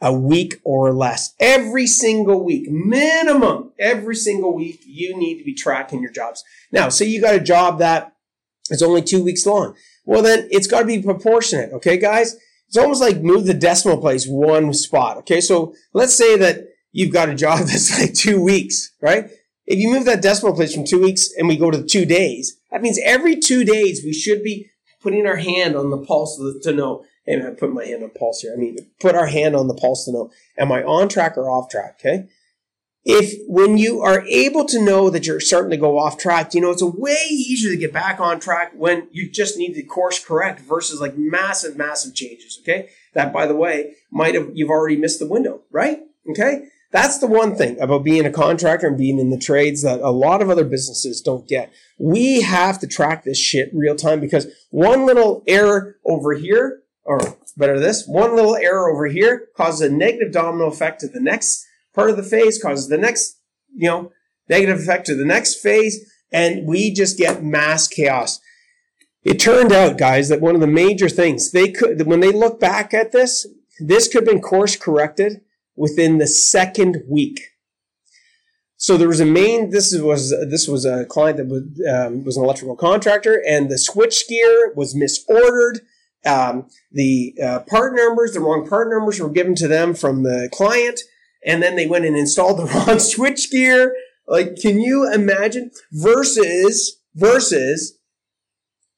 a 0.00 0.12
week 0.12 0.60
or 0.64 0.92
less. 0.92 1.34
Every 1.40 1.86
single 1.86 2.44
week, 2.44 2.70
minimum, 2.70 3.72
every 3.78 4.14
single 4.14 4.54
week, 4.54 4.80
you 4.86 5.16
need 5.16 5.38
to 5.38 5.44
be 5.44 5.54
tracking 5.54 6.02
your 6.02 6.12
jobs. 6.12 6.44
Now, 6.70 6.88
say 6.88 7.06
you 7.06 7.20
got 7.20 7.34
a 7.34 7.40
job 7.40 7.78
that 7.80 8.14
is 8.70 8.82
only 8.82 9.02
two 9.02 9.24
weeks 9.24 9.44
long. 9.46 9.74
Well, 10.04 10.22
then 10.22 10.48
it's 10.50 10.66
got 10.66 10.80
to 10.80 10.86
be 10.86 11.02
proportionate. 11.02 11.72
Okay, 11.72 11.96
guys? 11.96 12.36
It's 12.68 12.76
almost 12.76 13.00
like 13.00 13.22
move 13.22 13.46
the 13.46 13.54
decimal 13.54 13.98
place 13.98 14.26
one 14.26 14.72
spot. 14.74 15.16
Okay, 15.18 15.40
so 15.40 15.74
let's 15.94 16.14
say 16.14 16.36
that 16.36 16.64
you've 16.92 17.12
got 17.12 17.28
a 17.28 17.34
job 17.34 17.58
that's 17.66 17.98
like 17.98 18.14
two 18.14 18.42
weeks, 18.42 18.92
right? 19.00 19.30
If 19.66 19.78
you 19.78 19.90
move 19.90 20.04
that 20.04 20.22
decimal 20.22 20.54
place 20.54 20.74
from 20.74 20.86
two 20.86 21.00
weeks 21.00 21.30
and 21.36 21.48
we 21.48 21.56
go 21.56 21.70
to 21.70 21.82
two 21.82 22.04
days, 22.06 22.57
that 22.70 22.82
means 22.82 22.98
every 23.04 23.36
two 23.36 23.64
days 23.64 24.02
we 24.04 24.12
should 24.12 24.42
be 24.42 24.70
putting 25.00 25.26
our 25.26 25.36
hand 25.36 25.76
on 25.76 25.90
the 25.90 25.98
pulse 25.98 26.40
to 26.62 26.72
know. 26.72 27.04
And 27.26 27.46
I 27.46 27.50
put 27.50 27.72
my 27.72 27.84
hand 27.84 28.02
on 28.02 28.10
pulse 28.10 28.40
here. 28.40 28.54
I 28.54 28.56
mean, 28.56 28.78
put 29.00 29.14
our 29.14 29.26
hand 29.26 29.54
on 29.54 29.68
the 29.68 29.74
pulse 29.74 30.06
to 30.06 30.12
know, 30.12 30.30
am 30.56 30.72
I 30.72 30.82
on 30.82 31.08
track 31.08 31.36
or 31.36 31.50
off 31.50 31.68
track? 31.68 31.98
Okay. 32.00 32.26
If 33.04 33.34
when 33.46 33.78
you 33.78 34.00
are 34.00 34.22
able 34.22 34.64
to 34.66 34.82
know 34.82 35.08
that 35.10 35.26
you're 35.26 35.40
starting 35.40 35.70
to 35.70 35.76
go 35.76 35.98
off 35.98 36.18
track, 36.18 36.54
you 36.54 36.60
know, 36.60 36.70
it's 36.70 36.82
a 36.82 36.86
way 36.86 37.26
easier 37.30 37.70
to 37.70 37.76
get 37.76 37.92
back 37.92 38.18
on 38.18 38.40
track 38.40 38.72
when 38.74 39.08
you 39.12 39.30
just 39.30 39.56
need 39.56 39.74
to 39.74 39.82
course 39.82 40.22
correct 40.22 40.60
versus 40.60 41.00
like 41.00 41.16
massive, 41.16 41.76
massive 41.76 42.14
changes. 42.14 42.58
Okay. 42.62 42.88
That 43.14 43.32
by 43.32 43.46
the 43.46 43.56
way, 43.56 43.94
might 44.10 44.34
have, 44.34 44.50
you've 44.54 44.70
already 44.70 44.96
missed 44.96 45.20
the 45.20 45.28
window, 45.28 45.62
right? 45.70 46.00
Okay. 46.30 46.68
That's 46.90 47.18
the 47.18 47.26
one 47.26 47.54
thing 47.54 47.78
about 47.80 48.04
being 48.04 48.24
a 48.24 48.30
contractor 48.30 48.86
and 48.86 48.96
being 48.96 49.18
in 49.18 49.30
the 49.30 49.38
trades 49.38 49.82
that 49.82 50.00
a 50.00 50.10
lot 50.10 50.40
of 50.40 50.48
other 50.48 50.64
businesses 50.64 51.20
don't 51.20 51.46
get. 51.46 51.70
We 51.98 52.40
have 52.40 52.78
to 52.80 52.86
track 52.86 53.24
this 53.24 53.38
shit 53.38 53.70
real 53.74 53.94
time 53.94 54.20
because 54.20 54.46
one 54.70 55.04
little 55.04 55.42
error 55.46 55.96
over 56.06 56.32
here, 56.32 56.80
or 57.04 57.20
better 57.58 57.78
this, 57.78 58.06
one 58.06 58.34
little 58.34 58.56
error 58.56 58.90
over 58.90 59.06
here 59.06 59.48
causes 59.54 59.82
a 59.82 59.92
negative 59.92 60.32
domino 60.32 60.66
effect 60.66 61.00
to 61.00 61.08
the 61.08 61.20
next 61.20 61.66
part 61.94 62.08
of 62.08 62.16
the 62.16 62.22
phase, 62.22 62.62
causes 62.62 62.88
the 62.88 62.96
next, 62.96 63.38
you 63.74 63.88
know, 63.88 64.12
negative 64.48 64.78
effect 64.78 65.04
to 65.06 65.14
the 65.14 65.26
next 65.26 65.56
phase, 65.56 66.10
and 66.32 66.66
we 66.66 66.92
just 66.92 67.18
get 67.18 67.44
mass 67.44 67.86
chaos. 67.86 68.40
It 69.24 69.38
turned 69.38 69.72
out, 69.72 69.98
guys, 69.98 70.30
that 70.30 70.40
one 70.40 70.54
of 70.54 70.62
the 70.62 70.66
major 70.66 71.10
things 71.10 71.50
they 71.50 71.70
could, 71.70 72.06
when 72.06 72.20
they 72.20 72.32
look 72.32 72.58
back 72.58 72.94
at 72.94 73.12
this, 73.12 73.46
this 73.78 74.08
could 74.08 74.22
have 74.22 74.32
been 74.32 74.40
course 74.40 74.74
corrected 74.74 75.42
within 75.78 76.18
the 76.18 76.26
second 76.26 77.02
week. 77.08 77.40
so 78.76 78.96
there 78.96 79.08
was 79.08 79.20
a 79.20 79.24
main. 79.24 79.70
This 79.70 79.96
was 79.96 80.30
this 80.50 80.68
was 80.68 80.84
a 80.84 81.06
client 81.06 81.38
that 81.38 81.46
was 81.46 81.62
um, 81.90 82.24
was 82.24 82.36
an 82.36 82.44
electrical 82.44 82.76
contractor, 82.76 83.42
and 83.46 83.70
the 83.70 83.78
switch 83.78 84.28
gear 84.28 84.72
was 84.74 84.94
misordered. 84.94 85.80
Um, 86.26 86.68
the 86.90 87.34
uh, 87.42 87.60
part 87.60 87.94
numbers, 87.94 88.32
the 88.32 88.40
wrong 88.40 88.68
part 88.68 88.90
numbers, 88.90 89.20
were 89.20 89.30
given 89.30 89.54
to 89.56 89.68
them 89.68 89.94
from 89.94 90.24
the 90.24 90.48
client, 90.52 91.00
and 91.46 91.62
then 91.62 91.76
they 91.76 91.86
went 91.86 92.04
and 92.04 92.16
installed 92.16 92.58
the 92.58 92.64
wrong 92.86 92.98
switch 92.98 93.50
gear. 93.50 93.94
Like, 94.26 94.56
can 94.56 94.80
you 94.80 95.10
imagine? 95.10 95.70
Versus 95.90 97.00
versus, 97.14 97.98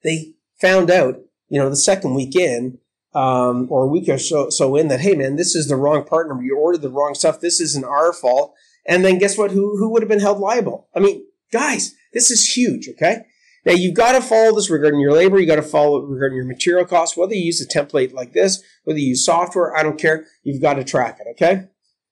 they 0.02 0.34
found 0.60 0.90
out, 0.90 1.20
you 1.48 1.58
know, 1.58 1.70
the 1.70 1.76
second 1.76 2.14
week 2.14 2.36
in, 2.36 2.78
um, 3.12 3.66
or 3.70 3.84
a 3.84 3.88
week 3.88 4.08
or 4.08 4.18
so, 4.18 4.50
so 4.50 4.76
in 4.76 4.88
that, 4.88 5.00
hey 5.00 5.14
man, 5.14 5.36
this 5.36 5.54
is 5.54 5.68
the 5.68 5.76
wrong 5.76 6.04
part 6.04 6.28
number. 6.28 6.44
You 6.44 6.56
ordered 6.56 6.82
the 6.82 6.90
wrong 6.90 7.14
stuff. 7.14 7.40
This 7.40 7.60
isn't 7.60 7.84
our 7.84 8.12
fault. 8.12 8.54
And 8.86 9.04
then 9.04 9.18
guess 9.18 9.36
what? 9.36 9.50
Who, 9.50 9.76
who 9.76 9.90
would 9.90 10.02
have 10.02 10.08
been 10.08 10.20
held 10.20 10.38
liable? 10.38 10.88
I 10.94 11.00
mean, 11.00 11.24
guys, 11.52 11.94
this 12.12 12.30
is 12.30 12.56
huge, 12.56 12.88
okay? 12.88 13.24
Now 13.66 13.72
you've 13.72 13.94
got 13.94 14.12
to 14.12 14.22
follow 14.22 14.54
this 14.54 14.70
regarding 14.70 15.00
your 15.00 15.12
labor. 15.12 15.38
You 15.38 15.46
got 15.46 15.56
to 15.56 15.62
follow 15.62 15.98
it 15.98 16.08
regarding 16.08 16.36
your 16.36 16.46
material 16.46 16.86
costs. 16.86 17.16
Whether 17.16 17.34
you 17.34 17.44
use 17.44 17.60
a 17.60 17.68
template 17.68 18.12
like 18.12 18.32
this, 18.32 18.62
whether 18.84 18.98
you 18.98 19.08
use 19.08 19.24
software, 19.24 19.76
I 19.76 19.82
don't 19.82 20.00
care. 20.00 20.24
You've 20.42 20.62
got 20.62 20.74
to 20.74 20.84
track 20.84 21.18
it. 21.20 21.28
Okay. 21.32 21.64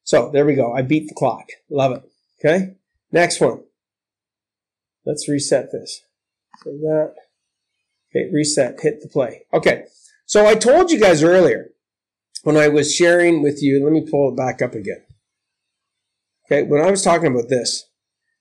So 0.05 0.31
there 0.31 0.45
we 0.45 0.55
go. 0.55 0.75
I 0.75 0.83
beat 0.83 1.09
the 1.09 1.15
clock. 1.15 1.49
Love 1.71 1.93
it. 1.93 2.03
Okay. 2.39 2.75
Next 3.13 3.41
one. 3.41 3.63
Let's 5.07 5.29
reset 5.29 5.73
this. 5.73 6.03
So 6.63 6.71
that. 6.71 7.15
Okay. 8.11 8.31
Reset. 8.33 8.79
Hit 8.81 9.01
the 9.01 9.09
play. 9.09 9.47
Okay. 9.53 9.85
So 10.29 10.47
I 10.47 10.57
told 10.57 10.91
you 10.91 11.01
guys 11.01 11.23
earlier 11.23 11.71
when 12.43 12.59
I 12.59 12.69
was 12.69 12.95
sharing 12.95 13.43
with 13.43 13.63
you. 13.63 13.83
Let 13.83 13.95
me 13.95 14.07
pull 14.09 14.31
it 14.31 14.37
back 14.37 14.61
up 14.61 14.75
again. 14.75 15.03
Okay, 16.45 16.69
when 16.69 16.83
I 16.83 16.91
was 16.91 17.03
talking 17.03 17.29
about 17.29 17.49
this, 17.49 17.87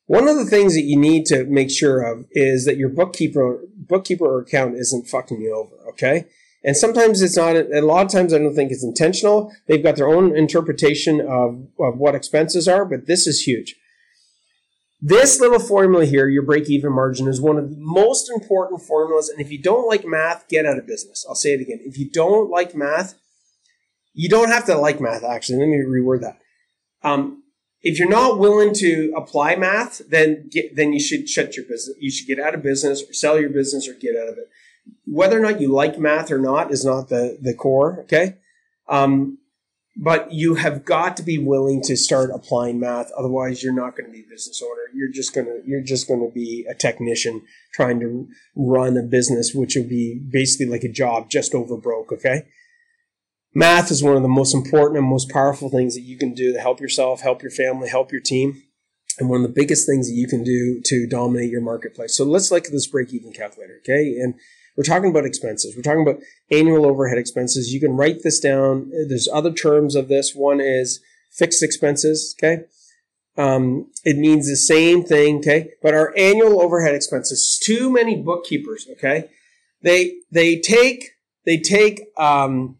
one 0.05 0.27
of 0.27 0.35
the 0.35 0.45
things 0.45 0.75
that 0.75 0.83
you 0.83 0.97
need 0.97 1.25
to 1.27 1.45
make 1.45 1.71
sure 1.71 2.01
of 2.01 2.25
is 2.31 2.65
that 2.65 2.75
your 2.75 2.89
bookkeeper 2.89 3.61
bookkeeper 3.73 4.25
or 4.25 4.41
account 4.41 4.75
isn't 4.75 5.07
fucking 5.07 5.39
you 5.39 5.55
over. 5.55 5.89
Okay, 5.91 6.25
and 6.61 6.75
sometimes 6.75 7.21
it's 7.21 7.37
not. 7.37 7.55
A 7.55 7.79
lot 7.79 8.05
of 8.05 8.11
times, 8.11 8.33
I 8.33 8.39
don't 8.39 8.53
think 8.53 8.73
it's 8.73 8.83
intentional. 8.83 9.53
They've 9.67 9.81
got 9.81 9.95
their 9.95 10.09
own 10.09 10.35
interpretation 10.35 11.21
of, 11.21 11.67
of 11.79 11.97
what 11.97 12.15
expenses 12.15 12.67
are, 12.67 12.83
but 12.83 13.07
this 13.07 13.27
is 13.27 13.43
huge. 13.43 13.75
This 14.99 15.39
little 15.39 15.59
formula 15.59 16.05
here, 16.05 16.27
your 16.27 16.41
break 16.43 16.69
even 16.69 16.91
margin, 16.91 17.27
is 17.27 17.39
one 17.39 17.57
of 17.57 17.69
the 17.69 17.75
most 17.77 18.31
important 18.31 18.81
formulas. 18.81 19.29
And 19.29 19.39
if 19.39 19.51
you 19.51 19.61
don't 19.61 19.87
like 19.87 20.05
math, 20.05 20.47
get 20.47 20.65
out 20.65 20.79
of 20.79 20.87
business. 20.87 21.25
I'll 21.27 21.35
say 21.35 21.53
it 21.53 21.61
again. 21.61 21.79
If 21.83 21.99
you 21.99 22.09
don't 22.09 22.49
like 22.49 22.73
math, 22.73 23.13
you 24.13 24.27
don't 24.27 24.49
have 24.49 24.65
to 24.65 24.75
like 24.75 24.99
math, 24.99 25.23
actually. 25.23 25.59
Let 25.59 25.67
me 25.67 25.77
reword 25.77 26.21
that. 26.21 26.39
Um, 27.03 27.43
if 27.81 27.99
you're 27.99 28.09
not 28.09 28.39
willing 28.39 28.73
to 28.75 29.13
apply 29.15 29.55
math, 29.55 30.01
then 30.09 30.49
get, 30.51 30.75
then 30.75 30.93
you 30.93 30.99
should 30.99 31.29
shut 31.29 31.55
your 31.55 31.65
business. 31.65 31.95
You 31.99 32.09
should 32.09 32.27
get 32.27 32.39
out 32.39 32.55
of 32.55 32.63
business 32.63 33.03
or 33.07 33.13
sell 33.13 33.39
your 33.39 33.51
business 33.51 33.87
or 33.87 33.93
get 33.93 34.15
out 34.15 34.29
of 34.29 34.37
it. 34.39 34.49
Whether 35.05 35.37
or 35.37 35.41
not 35.41 35.61
you 35.61 35.71
like 35.71 35.99
math 35.99 36.31
or 36.31 36.39
not 36.39 36.71
is 36.71 36.83
not 36.83 37.09
the 37.09 37.37
the 37.39 37.53
core. 37.53 37.99
Okay, 38.01 38.37
um, 38.87 39.37
but 39.99 40.31
you 40.31 40.55
have 40.55 40.85
got 40.85 41.17
to 41.17 41.23
be 41.23 41.37
willing 41.37 41.81
to 41.83 41.97
start 41.97 42.29
applying 42.33 42.79
math. 42.79 43.11
Otherwise, 43.17 43.63
you're 43.63 43.73
not 43.73 43.95
going 43.95 44.05
to 44.05 44.11
be 44.11 44.23
a 44.25 44.29
business 44.29 44.61
owner. 44.63 44.83
You're 44.93 45.11
just 45.11 45.33
gonna 45.33 45.59
you're 45.65 45.83
just 45.83 46.07
going 46.07 46.19
to 46.19 46.33
be 46.33 46.65
a 46.69 46.75
technician 46.75 47.41
trying 47.73 47.99
to 47.99 48.27
run 48.55 48.97
a 48.97 49.03
business, 49.03 49.53
which 49.53 49.75
will 49.75 49.87
be 49.87 50.21
basically 50.31 50.67
like 50.67 50.83
a 50.83 50.91
job 50.91 51.29
just 51.29 51.53
over 51.53 51.77
broke. 51.77 52.11
Okay 52.11 52.43
math 53.57 53.89
is 53.89 54.03
one 54.03 54.15
of 54.15 54.21
the 54.21 54.27
most 54.27 54.53
important 54.53 54.99
and 54.99 55.07
most 55.07 55.31
powerful 55.31 55.67
things 55.67 55.95
that 55.95 56.01
you 56.01 56.15
can 56.15 56.35
do 56.35 56.53
to 56.53 56.59
help 56.59 56.79
yourself, 56.79 57.21
help 57.21 57.41
your 57.41 57.49
family, 57.49 57.89
help 57.89 58.11
your 58.11 58.21
team. 58.21 58.61
And 59.17 59.29
one 59.29 59.41
of 59.41 59.47
the 59.47 59.53
biggest 59.53 59.87
things 59.87 60.07
that 60.07 60.13
you 60.13 60.27
can 60.27 60.43
do 60.43 60.79
to 60.85 61.07
dominate 61.07 61.49
your 61.49 61.61
marketplace. 61.61 62.15
So 62.15 62.23
let's 62.23 62.51
look 62.51 62.65
at 62.65 62.71
this 62.71 62.85
break 62.85 63.11
even 63.15 63.33
calculator. 63.33 63.79
Okay. 63.79 64.15
And 64.19 64.35
we're 64.77 64.83
talking 64.83 65.09
about 65.09 65.25
expenses. 65.25 65.75
We're 65.75 65.81
talking 65.81 66.07
about 66.07 66.21
annual 66.51 66.85
overhead 66.85 67.17
expenses. 67.17 67.73
You 67.73 67.79
can 67.79 67.97
write 67.97 68.21
this 68.23 68.39
down. 68.39 68.91
There's 69.09 69.27
other 69.27 69.51
terms 69.51 69.95
of 69.95 70.07
this. 70.07 70.35
One 70.35 70.61
is 70.61 71.01
fixed 71.31 71.63
expenses. 71.63 72.35
Okay. 72.37 72.65
Um, 73.37 73.91
it 74.03 74.17
means 74.17 74.47
the 74.47 74.55
same 74.55 75.03
thing. 75.03 75.37
Okay. 75.37 75.71
But 75.81 75.95
our 75.95 76.13
annual 76.15 76.61
overhead 76.61 76.93
expenses, 76.93 77.59
too 77.61 77.91
many 77.91 78.21
bookkeepers. 78.21 78.87
Okay. 78.93 79.29
They, 79.81 80.17
they 80.31 80.59
take, 80.59 81.11
they 81.45 81.57
take, 81.57 82.01
um, 82.17 82.77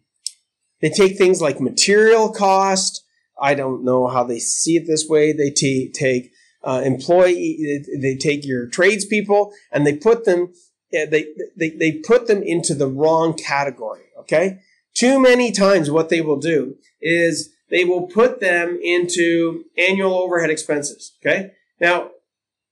they 0.80 0.90
take 0.90 1.18
things 1.18 1.40
like 1.40 1.60
material 1.60 2.30
cost. 2.30 3.04
I 3.40 3.54
don't 3.54 3.84
know 3.84 4.06
how 4.06 4.22
they 4.22 4.38
see 4.38 4.76
it 4.76 4.86
this 4.86 5.06
way. 5.08 5.32
They 5.32 5.50
t- 5.50 5.90
take 5.92 6.30
uh, 6.62 6.82
employee, 6.84 7.84
they 8.00 8.16
take 8.16 8.44
your 8.44 8.66
tradespeople 8.66 9.52
and 9.72 9.86
they 9.86 9.96
put 9.96 10.24
them, 10.24 10.52
they, 10.92 11.26
they, 11.56 11.70
they 11.70 11.92
put 11.92 12.26
them 12.26 12.42
into 12.42 12.74
the 12.74 12.86
wrong 12.88 13.34
category. 13.34 14.04
Okay. 14.20 14.60
Too 14.94 15.20
many 15.20 15.52
times 15.52 15.90
what 15.90 16.08
they 16.08 16.20
will 16.20 16.38
do 16.38 16.76
is 17.00 17.50
they 17.70 17.84
will 17.84 18.06
put 18.06 18.40
them 18.40 18.78
into 18.82 19.64
annual 19.76 20.14
overhead 20.14 20.50
expenses. 20.50 21.12
Okay. 21.20 21.52
Now, 21.80 22.10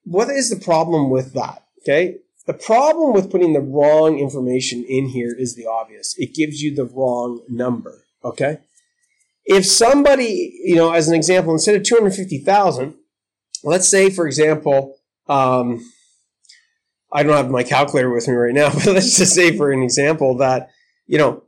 what 0.05 0.29
is 0.31 0.51
the 0.51 0.63
problem 0.63 1.11
with 1.11 1.35
that? 1.35 1.65
Okay. 1.83 2.17
The 2.47 2.55
problem 2.55 3.13
with 3.13 3.31
putting 3.31 3.53
the 3.53 3.61
wrong 3.61 4.19
information 4.19 4.85
in 4.89 5.09
here 5.09 5.35
is 5.37 5.57
the 5.57 5.67
obvious. 5.67 6.15
It 6.17 6.35
gives 6.35 6.63
you 6.63 6.75
the 6.75 6.85
wrong 6.85 7.43
number. 7.49 8.05
Okay. 8.25 8.59
If 9.45 9.67
somebody, 9.67 10.59
you 10.65 10.77
know, 10.77 10.93
as 10.93 11.09
an 11.09 11.15
example, 11.15 11.53
instead 11.53 11.77
of 11.77 11.83
250,000, 11.85 12.95
let's 13.63 13.89
say, 13.89 14.11
for 14.11 14.27
example, 14.27 14.97
um, 15.29 15.81
I 17.12 17.23
don't 17.23 17.37
have 17.37 17.51
my 17.51 17.62
calculator 17.62 18.12
with 18.12 18.29
me 18.29 18.35
right 18.35 18.55
now, 18.55 18.71
but 18.75 18.87
let's 18.87 19.16
just 19.16 19.35
say, 19.35 19.57
for 19.57 19.73
an 19.73 19.83
example, 19.83 20.37
that, 20.38 20.71
you 21.07 21.19
know, 21.19 21.42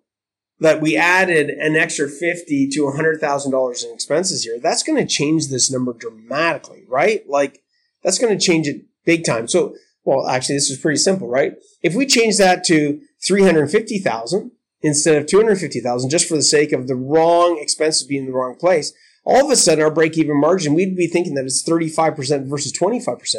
that 0.60 0.80
we 0.80 0.96
added 0.96 1.50
an 1.50 1.76
extra 1.76 2.08
fifty 2.08 2.68
to 2.70 2.90
hundred 2.90 3.20
thousand 3.20 3.52
dollars 3.52 3.84
in 3.84 3.92
expenses 3.92 4.44
here, 4.44 4.58
that's 4.58 4.82
going 4.82 4.98
to 4.98 5.06
change 5.06 5.48
this 5.48 5.70
number 5.70 5.92
dramatically, 5.92 6.84
right? 6.88 7.28
Like 7.28 7.62
that's 8.02 8.18
going 8.18 8.36
to 8.36 8.44
change 8.44 8.66
it 8.66 8.82
big 9.04 9.24
time. 9.24 9.46
So 9.46 9.76
well, 10.08 10.26
actually, 10.26 10.56
this 10.56 10.70
is 10.70 10.78
pretty 10.78 10.96
simple, 10.96 11.28
right? 11.28 11.54
If 11.82 11.94
we 11.94 12.06
change 12.06 12.38
that 12.38 12.64
to 12.64 12.98
350,000 13.26 14.50
instead 14.80 15.16
of 15.16 15.26
250,000 15.26 16.08
just 16.08 16.26
for 16.26 16.34
the 16.34 16.42
sake 16.42 16.72
of 16.72 16.88
the 16.88 16.94
wrong 16.94 17.58
expenses 17.60 18.06
being 18.06 18.22
in 18.24 18.30
the 18.30 18.36
wrong 18.36 18.56
place, 18.56 18.94
all 19.24 19.44
of 19.44 19.50
a 19.50 19.56
sudden 19.56 19.84
our 19.84 19.90
break 19.90 20.16
even 20.16 20.40
margin, 20.40 20.72
we'd 20.72 20.96
be 20.96 21.06
thinking 21.06 21.34
that 21.34 21.44
it's 21.44 21.62
35% 21.62 22.48
versus 22.48 22.72
25%. 22.72 23.34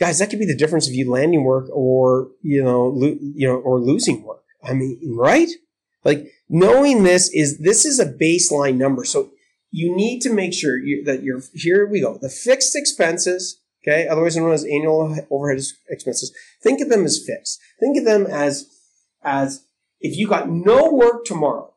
Guys, 0.00 0.18
that 0.18 0.30
could 0.30 0.38
be 0.38 0.46
the 0.46 0.56
difference 0.56 0.88
of 0.88 0.94
you 0.94 1.08
landing 1.08 1.44
work 1.44 1.68
or, 1.72 2.30
you 2.42 2.64
know, 2.64 2.88
lo- 2.88 3.18
you 3.20 3.46
know, 3.46 3.56
or 3.56 3.78
losing 3.78 4.24
work. 4.24 4.42
I 4.64 4.74
mean, 4.74 4.98
right? 5.14 5.48
Like 6.04 6.32
knowing 6.48 7.04
this 7.04 7.30
is, 7.32 7.58
this 7.58 7.84
is 7.84 8.00
a 8.00 8.10
baseline 8.10 8.76
number. 8.76 9.04
So 9.04 9.30
you 9.70 9.94
need 9.94 10.20
to 10.22 10.32
make 10.32 10.54
sure 10.54 10.78
you, 10.78 11.04
that 11.04 11.22
you're, 11.22 11.42
here 11.54 11.86
we 11.86 12.00
go. 12.00 12.18
The 12.18 12.30
fixed 12.30 12.74
expenses 12.74 13.60
okay, 13.82 14.08
otherwise 14.08 14.36
known 14.36 14.52
as 14.52 14.64
annual 14.64 15.16
overhead 15.30 15.62
expenses. 15.88 16.32
Think 16.62 16.80
of 16.80 16.88
them 16.88 17.04
as 17.04 17.22
fixed. 17.24 17.60
Think 17.78 17.98
of 17.98 18.04
them 18.04 18.26
as 18.26 18.68
as 19.22 19.64
if 20.00 20.16
you 20.16 20.28
got 20.28 20.48
no 20.48 20.92
work 20.92 21.24
tomorrow. 21.24 21.69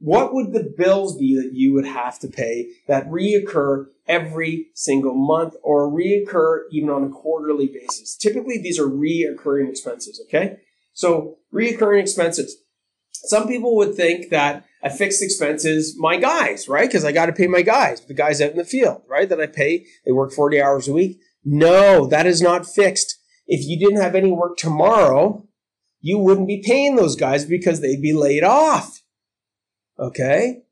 What 0.00 0.32
would 0.32 0.52
the 0.52 0.72
bills 0.76 1.18
be 1.18 1.34
that 1.36 1.54
you 1.54 1.74
would 1.74 1.86
have 1.86 2.18
to 2.20 2.28
pay 2.28 2.68
that 2.86 3.08
reoccur 3.08 3.86
every 4.06 4.68
single 4.74 5.14
month 5.14 5.54
or 5.62 5.90
reoccur 5.90 6.60
even 6.70 6.88
on 6.88 7.04
a 7.04 7.08
quarterly 7.08 7.66
basis? 7.66 8.16
Typically, 8.16 8.60
these 8.62 8.78
are 8.78 8.88
reoccurring 8.88 9.68
expenses, 9.68 10.22
okay? 10.26 10.58
So, 10.92 11.38
reoccurring 11.52 12.00
expenses. 12.00 12.56
Some 13.12 13.48
people 13.48 13.74
would 13.76 13.94
think 13.94 14.30
that 14.30 14.64
a 14.82 14.90
fixed 14.90 15.22
expense 15.22 15.64
is 15.64 15.96
my 15.98 16.16
guys, 16.16 16.68
right? 16.68 16.88
Because 16.88 17.04
I 17.04 17.10
got 17.10 17.26
to 17.26 17.32
pay 17.32 17.48
my 17.48 17.62
guys, 17.62 18.00
the 18.00 18.14
guys 18.14 18.40
out 18.40 18.52
in 18.52 18.56
the 18.56 18.64
field, 18.64 19.02
right? 19.08 19.28
That 19.28 19.40
I 19.40 19.46
pay. 19.46 19.84
They 20.06 20.12
work 20.12 20.32
40 20.32 20.62
hours 20.62 20.86
a 20.86 20.92
week. 20.92 21.20
No, 21.44 22.06
that 22.06 22.26
is 22.26 22.40
not 22.40 22.66
fixed. 22.66 23.16
If 23.48 23.66
you 23.66 23.78
didn't 23.78 24.02
have 24.02 24.14
any 24.14 24.30
work 24.30 24.56
tomorrow, 24.56 25.46
you 26.00 26.18
wouldn't 26.18 26.46
be 26.46 26.62
paying 26.64 26.94
those 26.94 27.16
guys 27.16 27.44
because 27.44 27.80
they'd 27.80 28.02
be 28.02 28.12
laid 28.12 28.44
off. 28.44 29.02
Okay? 29.98 30.62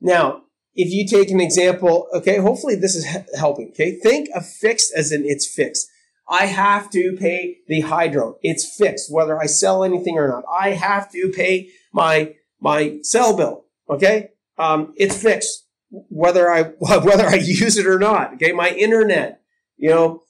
Now, 0.00 0.42
if 0.74 0.90
you 0.90 1.06
take 1.06 1.30
an 1.30 1.40
example, 1.40 2.08
okay, 2.14 2.38
hopefully 2.38 2.76
this 2.76 2.94
is 2.94 3.06
helping, 3.36 3.68
okay? 3.68 3.98
Think 3.98 4.28
of 4.34 4.46
fixed 4.46 4.92
as 4.96 5.12
in 5.12 5.24
it's 5.24 5.46
fixed. 5.46 5.88
I 6.28 6.46
have 6.46 6.90
to 6.90 7.16
pay 7.18 7.58
the 7.68 7.82
hydro. 7.82 8.38
It's 8.42 8.76
fixed, 8.76 9.12
whether 9.12 9.40
I 9.40 9.46
sell 9.46 9.84
anything 9.84 10.18
or 10.18 10.28
not. 10.28 10.44
I 10.50 10.70
have 10.70 11.10
to 11.12 11.30
pay 11.34 11.70
my, 11.92 12.34
my 12.60 13.00
cell 13.02 13.36
bill, 13.36 13.64
okay? 13.90 14.30
Um, 14.58 14.94
it's 14.96 15.20
fixed, 15.20 15.66
whether 15.90 16.50
I, 16.50 16.62
whether 16.78 17.26
I 17.26 17.34
use 17.34 17.76
it 17.76 17.86
or 17.86 17.98
not, 17.98 18.34
okay? 18.34 18.52
My 18.52 18.70
internet, 18.70 19.42
you 19.76 19.90
know, 19.90 20.22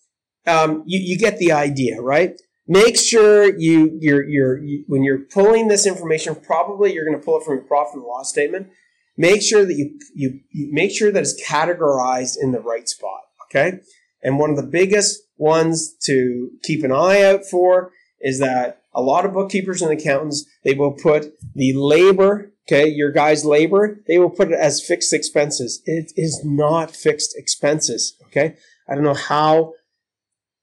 um, 0.46 0.82
you, 0.86 0.98
you 1.00 1.18
get 1.18 1.38
the 1.38 1.52
idea, 1.52 2.00
right? 2.00 2.40
Make 2.66 2.96
sure 2.96 3.58
you, 3.58 3.98
you're, 4.00 4.22
you're, 4.28 4.58
you, 4.62 4.84
when 4.86 5.02
you're 5.02 5.18
pulling 5.18 5.68
this 5.68 5.86
information, 5.86 6.34
probably 6.36 6.92
you're 6.92 7.04
going 7.04 7.18
to 7.18 7.24
pull 7.24 7.38
it 7.38 7.44
from 7.44 7.54
your 7.54 7.64
profit 7.64 7.96
and 7.96 8.04
loss 8.04 8.30
statement. 8.30 8.68
Make 9.16 9.42
sure 9.42 9.64
that 9.66 9.74
you, 9.74 9.98
you, 10.14 10.40
you 10.50 10.72
make 10.72 10.92
sure 10.92 11.10
that 11.10 11.20
it's 11.20 11.42
categorized 11.42 12.36
in 12.40 12.52
the 12.52 12.60
right 12.60 12.88
spot. 12.88 13.20
Okay. 13.46 13.80
And 14.22 14.38
one 14.38 14.50
of 14.50 14.56
the 14.56 14.62
biggest 14.62 15.20
ones 15.36 15.94
to 16.04 16.50
keep 16.62 16.84
an 16.84 16.92
eye 16.92 17.22
out 17.22 17.44
for 17.44 17.90
is 18.20 18.38
that 18.38 18.82
a 18.94 19.02
lot 19.02 19.24
of 19.24 19.32
bookkeepers 19.32 19.82
and 19.82 19.90
accountants, 19.90 20.46
they 20.64 20.74
will 20.74 20.92
put 20.92 21.34
the 21.54 21.72
labor, 21.72 22.52
okay, 22.68 22.86
your 22.86 23.10
guy's 23.10 23.44
labor, 23.44 24.00
they 24.06 24.18
will 24.18 24.30
put 24.30 24.52
it 24.52 24.58
as 24.58 24.84
fixed 24.84 25.12
expenses. 25.12 25.82
It 25.84 26.12
is 26.16 26.42
not 26.44 26.94
fixed 26.94 27.34
expenses, 27.36 28.16
okay? 28.26 28.54
I 28.88 28.94
don't 28.94 29.04
know 29.04 29.14
how 29.14 29.72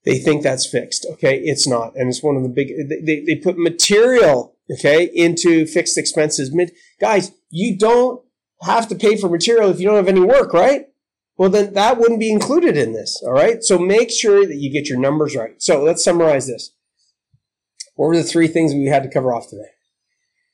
they 0.04 0.18
think 0.18 0.42
that's 0.42 0.66
fixed, 0.66 1.06
okay? 1.12 1.38
It's 1.38 1.66
not. 1.66 1.94
And 1.94 2.08
it's 2.08 2.22
one 2.22 2.36
of 2.36 2.42
the 2.42 2.48
big, 2.48 2.72
they, 2.88 3.22
they 3.26 3.36
put 3.36 3.58
material, 3.58 4.56
okay, 4.72 5.04
into 5.04 5.66
fixed 5.66 5.98
expenses. 5.98 6.54
Guys, 7.00 7.32
you 7.50 7.76
don't 7.76 8.22
have 8.62 8.88
to 8.88 8.94
pay 8.94 9.16
for 9.16 9.28
material 9.28 9.70
if 9.70 9.80
you 9.80 9.86
don't 9.86 9.96
have 9.96 10.08
any 10.08 10.20
work, 10.20 10.52
right? 10.52 10.86
well, 11.40 11.48
then 11.48 11.72
that 11.72 11.96
wouldn't 11.96 12.20
be 12.20 12.30
included 12.30 12.76
in 12.76 12.92
this. 12.92 13.22
All 13.24 13.32
right. 13.32 13.64
So 13.64 13.78
make 13.78 14.10
sure 14.10 14.46
that 14.46 14.56
you 14.56 14.70
get 14.70 14.90
your 14.90 14.98
numbers 14.98 15.34
right. 15.34 15.54
So 15.56 15.82
let's 15.82 16.04
summarize 16.04 16.46
this. 16.46 16.72
What 17.94 18.08
were 18.08 18.16
the 18.18 18.22
three 18.22 18.46
things 18.46 18.74
we 18.74 18.88
had 18.88 19.02
to 19.04 19.08
cover 19.08 19.32
off 19.32 19.48
today? 19.48 19.70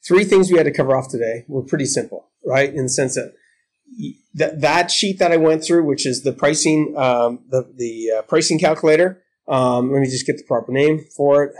Three 0.06 0.22
things 0.22 0.48
we 0.48 0.58
had 0.58 0.66
to 0.66 0.72
cover 0.72 0.96
off 0.96 1.08
today 1.08 1.44
were 1.48 1.62
pretty 1.62 1.86
simple, 1.86 2.28
right? 2.44 2.72
In 2.72 2.84
the 2.84 2.88
sense 2.88 3.16
that 3.16 3.34
that, 4.34 4.60
that 4.60 4.92
sheet 4.92 5.18
that 5.18 5.32
I 5.32 5.38
went 5.38 5.64
through, 5.64 5.84
which 5.84 6.06
is 6.06 6.22
the 6.22 6.32
pricing, 6.32 6.94
um, 6.96 7.40
the, 7.48 7.68
the 7.76 8.18
uh, 8.18 8.22
pricing 8.22 8.60
calculator. 8.60 9.24
Um, 9.48 9.92
let 9.92 10.00
me 10.00 10.06
just 10.06 10.26
get 10.26 10.38
the 10.38 10.44
proper 10.44 10.72
name 10.72 11.04
for 11.16 11.44
it. 11.44 11.54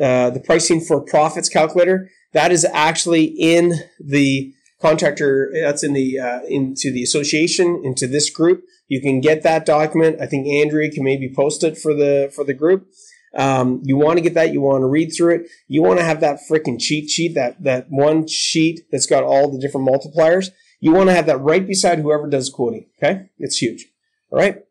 Uh, 0.00 0.30
the 0.30 0.40
pricing 0.40 0.80
for 0.80 1.00
profits 1.00 1.48
calculator. 1.48 2.10
That 2.32 2.50
is 2.50 2.64
actually 2.64 3.24
in 3.24 3.74
the 4.00 4.54
contractor 4.80 5.52
that's 5.54 5.84
in 5.84 5.92
the 5.92 6.18
uh, 6.18 6.40
into 6.48 6.90
the 6.92 7.02
association 7.02 7.82
into 7.84 8.06
this 8.06 8.30
group. 8.30 8.64
You 8.88 9.00
can 9.00 9.20
get 9.20 9.42
that 9.42 9.64
document. 9.64 10.20
I 10.20 10.26
think 10.26 10.46
andrea 10.48 10.90
can 10.90 11.04
maybe 11.04 11.32
post 11.32 11.62
it 11.62 11.78
for 11.78 11.94
the 11.94 12.32
for 12.34 12.42
the 12.42 12.54
group. 12.54 12.88
Um, 13.34 13.80
you 13.84 13.96
want 13.96 14.18
to 14.18 14.22
get 14.22 14.34
that 14.34 14.52
you 14.52 14.60
want 14.60 14.82
to 14.82 14.86
read 14.86 15.12
through 15.16 15.36
it. 15.36 15.48
You 15.68 15.82
want 15.82 15.98
to 15.98 16.04
have 16.04 16.20
that 16.20 16.40
freaking 16.50 16.80
cheat 16.80 17.10
sheet 17.10 17.34
that 17.34 17.62
that 17.62 17.86
one 17.90 18.26
sheet 18.26 18.80
that's 18.90 19.06
got 19.06 19.24
all 19.24 19.50
the 19.50 19.60
different 19.60 19.86
multipliers. 19.86 20.50
You 20.80 20.92
want 20.92 21.10
to 21.10 21.14
have 21.14 21.26
that 21.26 21.38
right 21.38 21.66
beside 21.66 22.00
whoever 22.00 22.28
does 22.28 22.50
quoting 22.50 22.86
okay? 22.98 23.28
It's 23.38 23.58
huge 23.58 23.86
all 24.32 24.38
right? 24.38 24.64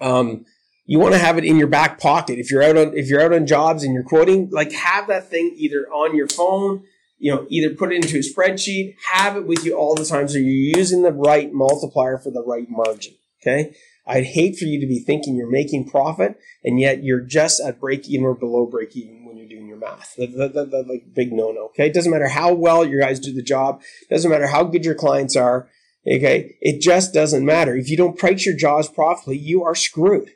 Um, 0.00 0.44
you 0.86 0.98
want 0.98 1.14
to 1.14 1.18
have 1.18 1.36
it 1.36 1.44
in 1.44 1.56
your 1.56 1.66
back 1.66 2.00
pocket 2.00 2.38
if 2.38 2.50
you're 2.50 2.62
out 2.62 2.76
on 2.76 2.96
if 2.96 3.08
you're 3.08 3.20
out 3.20 3.32
on 3.32 3.46
jobs 3.46 3.82
and 3.82 3.92
you're 3.92 4.04
quoting 4.04 4.48
like 4.50 4.72
have 4.72 5.06
that 5.08 5.28
thing 5.28 5.52
either 5.56 5.86
on 5.92 6.16
your 6.16 6.28
phone 6.28 6.82
you 7.18 7.34
know, 7.34 7.46
either 7.48 7.74
put 7.74 7.92
it 7.92 7.96
into 7.96 8.18
a 8.18 8.20
spreadsheet, 8.20 8.94
have 9.12 9.36
it 9.36 9.46
with 9.46 9.64
you 9.64 9.76
all 9.76 9.94
the 9.94 10.04
time 10.04 10.28
so 10.28 10.38
you're 10.38 10.78
using 10.78 11.02
the 11.02 11.12
right 11.12 11.52
multiplier 11.52 12.18
for 12.18 12.30
the 12.30 12.44
right 12.44 12.68
margin. 12.68 13.14
Okay. 13.42 13.74
I'd 14.06 14.24
hate 14.24 14.56
for 14.56 14.66
you 14.66 14.80
to 14.80 14.86
be 14.86 15.00
thinking 15.00 15.34
you're 15.34 15.50
making 15.50 15.88
profit 15.88 16.38
and 16.62 16.78
yet 16.78 17.02
you're 17.02 17.20
just 17.20 17.60
at 17.60 17.80
break 17.80 18.08
even 18.08 18.26
or 18.26 18.34
below 18.34 18.66
break 18.66 18.96
even 18.96 19.24
when 19.24 19.36
you're 19.36 19.48
doing 19.48 19.66
your 19.66 19.78
math. 19.78 20.14
That, 20.16 20.52
that, 20.54 20.86
like 20.88 21.14
big 21.14 21.32
no 21.32 21.50
no. 21.50 21.66
Okay. 21.66 21.86
It 21.86 21.94
doesn't 21.94 22.12
matter 22.12 22.28
how 22.28 22.52
well 22.52 22.84
your 22.84 23.00
guys 23.00 23.18
do 23.18 23.32
the 23.32 23.42
job. 23.42 23.82
It 24.08 24.14
doesn't 24.14 24.30
matter 24.30 24.46
how 24.46 24.64
good 24.64 24.84
your 24.84 24.94
clients 24.94 25.36
are. 25.36 25.68
Okay. 26.06 26.56
It 26.60 26.80
just 26.80 27.12
doesn't 27.12 27.44
matter. 27.44 27.74
If 27.74 27.90
you 27.90 27.96
don't 27.96 28.18
price 28.18 28.46
your 28.46 28.56
jobs 28.56 28.88
properly, 28.88 29.38
you 29.38 29.64
are 29.64 29.74
screwed. 29.74 30.30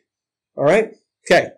All 0.56 0.64
right. 0.64 0.92
Okay. 1.30 1.50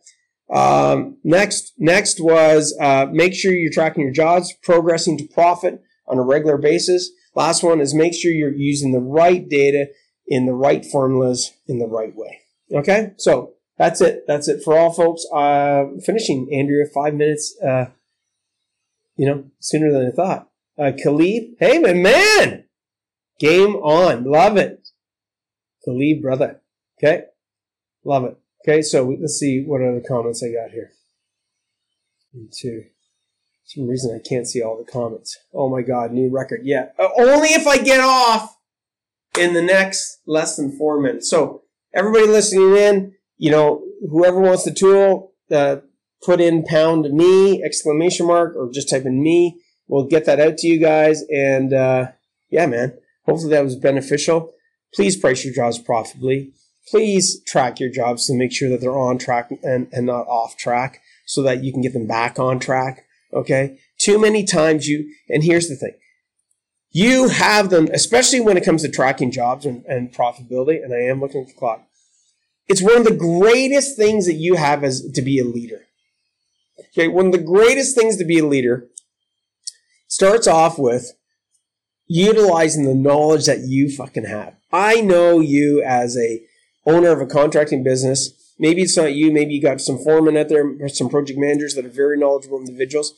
Um, 0.53 1.17
next, 1.25 1.73
next 1.79 2.21
was 2.21 2.77
uh, 2.81 3.07
make 3.11 3.35
sure 3.35 3.53
you're 3.53 3.73
tracking 3.73 4.03
your 4.03 4.13
jobs, 4.13 4.53
progressing 4.63 5.17
to 5.19 5.25
profit 5.29 5.83
on 6.07 6.19
a 6.19 6.23
regular 6.23 6.59
basis. 6.59 7.11
Last 7.35 7.63
one 7.63 7.81
is 7.81 7.95
make 7.95 8.15
sure 8.15 8.31
you're 8.31 8.55
using 8.55 8.93
the 8.93 9.01
right 9.01 9.49
data 9.49 9.89
in 10.27 10.47
the 10.47 10.53
right 10.53 10.85
formulas 10.85 11.53
in 11.67 11.79
the 11.79 11.87
right 11.87 12.15
way. 12.15 12.41
Okay, 12.73 13.13
so 13.17 13.55
that's 13.79 14.01
it. 14.01 14.25
That's 14.27 14.49
it 14.49 14.63
for 14.63 14.77
all 14.77 14.93
folks. 14.93 15.25
Uh, 15.35 15.85
finishing, 16.05 16.49
Andrea, 16.53 16.87
five 16.93 17.15
minutes. 17.15 17.57
Uh, 17.63 17.87
you 19.17 19.27
know, 19.27 19.45
sooner 19.61 19.93
than 19.93 20.07
I 20.07 20.11
thought. 20.11 20.49
Uh, 20.79 20.93
Khalid, 21.03 21.57
hey, 21.61 21.79
my 21.79 21.93
man, 21.93 22.65
game 23.39 23.77
on, 23.77 24.25
love 24.25 24.57
it. 24.57 24.89
Khalid, 25.85 26.23
brother. 26.23 26.61
Okay, 26.99 27.25
love 28.05 28.25
it. 28.25 28.39
Okay, 28.65 28.81
so 28.81 29.17
let's 29.21 29.39
see 29.39 29.65
what 29.67 29.81
other 29.81 30.03
comments 30.07 30.43
I 30.43 30.53
got 30.53 30.71
here. 30.71 30.93
Two. 32.53 32.85
some 33.65 33.89
reason 33.89 34.15
I 34.15 34.27
can't 34.27 34.47
see 34.47 34.63
all 34.63 34.79
the 34.79 34.91
comments. 34.91 35.37
Oh 35.53 35.69
my 35.69 35.83
god, 35.83 36.13
new 36.13 36.31
record. 36.31 36.61
Yeah, 36.63 36.87
uh, 36.99 37.09
only 37.19 37.49
if 37.49 37.67
I 37.67 37.79
get 37.79 38.01
off 38.01 38.57
in 39.39 39.53
the 39.53 39.63
next 39.63 40.21
less 40.27 40.57
than 40.57 40.77
four 40.77 41.01
minutes. 41.01 41.29
So 41.29 41.63
everybody 41.93 42.27
listening 42.27 42.77
in, 42.77 43.15
you 43.37 43.51
know, 43.51 43.83
whoever 44.09 44.41
wants 44.41 44.65
the 44.65 44.73
tool, 44.73 45.33
uh, 45.51 45.79
put 46.23 46.41
in 46.41 46.65
pound 46.65 47.11
me 47.13 47.63
exclamation 47.63 48.27
mark 48.27 48.55
or 48.57 48.71
just 48.73 48.89
type 48.89 49.05
in 49.05 49.23
me. 49.23 49.61
We'll 49.89 50.07
get 50.07 50.25
that 50.27 50.41
out 50.41 50.59
to 50.59 50.69
you 50.69 50.79
guys. 50.79 51.23
And 51.29 51.75
uh, 51.75 52.13
yeah, 52.49 52.67
man, 52.67 52.97
hopefully 53.27 53.51
that 53.51 53.65
was 53.65 53.77
beneficial. 53.77 54.53
Please 54.95 55.17
price 55.17 55.45
your 55.45 55.53
jobs 55.53 55.79
profitably 55.79 56.53
please 56.89 57.43
track 57.45 57.81
your 57.81 57.91
jobs 57.91 58.27
to 58.27 58.35
make 58.35 58.53
sure 58.53 58.69
that 58.69 58.81
they're 58.81 58.99
on 58.99 59.19
track 59.19 59.51
and, 59.63 59.89
and 59.93 60.07
not 60.07 60.27
off 60.27 60.57
track 60.57 61.01
so 61.27 61.43
that 61.43 61.63
you 61.63 61.73
can 61.73 61.83
get 61.83 61.93
them 61.93 62.07
back 62.07 62.39
on 62.39 62.59
track. 62.59 63.05
Okay. 63.33 63.79
Too 63.99 64.21
many 64.21 64.45
times 64.45 64.89
you, 64.89 65.13
and 65.29 65.45
here's 65.45 65.69
the 65.69 65.77
thing. 65.77 65.95
You 66.91 67.29
have 67.29 67.71
them, 67.71 67.89
especially 67.93 68.41
when 68.41 68.57
it 68.57 68.65
comes 68.65 68.83
to 68.83 68.91
tracking 68.91 69.31
jobs 69.31 69.65
and, 69.65 69.85
and 69.87 70.13
profitability. 70.13 70.83
And 70.83 70.93
I 70.93 70.99
am 70.99 71.21
looking 71.21 71.43
at 71.43 71.49
the 71.49 71.55
clock. 71.55 71.87
It's 72.69 72.83
one 72.83 72.99
of 72.99 73.05
the 73.05 73.17
greatest 73.17 73.97
things 73.97 74.27
that 74.27 74.35
you 74.35 74.57
have 74.57 74.85
as 74.85 75.11
to 75.13 75.23
be 75.23 75.39
a 75.39 75.45
leader. 75.45 75.83
Okay. 76.89 77.09
One 77.09 77.27
of 77.27 77.33
the 77.33 77.39
greatest 77.39 77.97
things 77.97 78.17
to 78.19 78.25
be 78.25 78.39
a 78.39 78.47
leader 78.47 78.89
starts 80.09 80.47
off 80.47 80.79
with 80.79 81.13
utilizing 82.07 82.85
the 82.85 82.95
knowledge 82.95 83.47
that 83.47 83.61
you 83.61 83.89
fucking 83.91 84.27
have. 84.27 84.55
I 84.71 85.01
know 85.01 85.41
you 85.41 85.83
as 85.83 86.17
a 86.19 86.43
owner 86.87 87.11
of 87.11 87.21
a 87.21 87.27
contracting 87.27 87.83
business. 87.83 88.33
Maybe 88.59 88.83
it's 88.83 88.97
not 88.97 89.15
you. 89.15 89.33
Maybe 89.33 89.55
you 89.55 89.63
got 89.63 89.81
some 89.81 89.99
foremen 89.99 90.37
out 90.37 90.49
there, 90.49 90.89
some 90.89 91.09
project 91.09 91.39
managers 91.39 91.75
that 91.75 91.87
are 91.87 91.91
very 91.91 92.19
knowledgeable 92.19 92.59
individuals. 92.59 93.15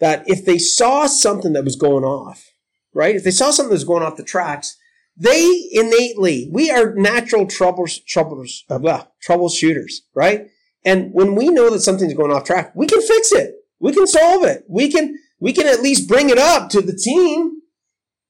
That 0.00 0.28
if 0.28 0.44
they 0.44 0.58
saw 0.58 1.06
something 1.06 1.52
that 1.52 1.64
was 1.64 1.76
going 1.76 2.04
off, 2.04 2.52
right? 2.92 3.14
If 3.14 3.24
they 3.24 3.30
saw 3.30 3.50
something 3.50 3.70
that 3.70 3.74
was 3.74 3.84
going 3.84 4.02
off 4.02 4.16
the 4.16 4.24
tracks, 4.24 4.76
they 5.16 5.68
innately, 5.70 6.48
we 6.52 6.70
are 6.70 6.94
natural 6.94 7.46
troubles, 7.46 8.00
troubles, 8.00 8.64
uh, 8.68 9.04
troubleshooters, 9.26 9.92
right? 10.14 10.48
And 10.84 11.12
when 11.12 11.34
we 11.34 11.48
know 11.48 11.70
that 11.70 11.80
something's 11.80 12.14
going 12.14 12.32
off 12.32 12.44
track, 12.44 12.72
we 12.74 12.86
can 12.86 13.00
fix 13.00 13.32
it. 13.32 13.54
We 13.78 13.92
can 13.92 14.06
solve 14.06 14.44
it. 14.44 14.64
We 14.68 14.90
can, 14.90 15.18
we 15.38 15.52
can 15.52 15.66
at 15.66 15.82
least 15.82 16.08
bring 16.08 16.30
it 16.30 16.38
up 16.38 16.68
to 16.70 16.80
the 16.80 16.96
team. 16.96 17.60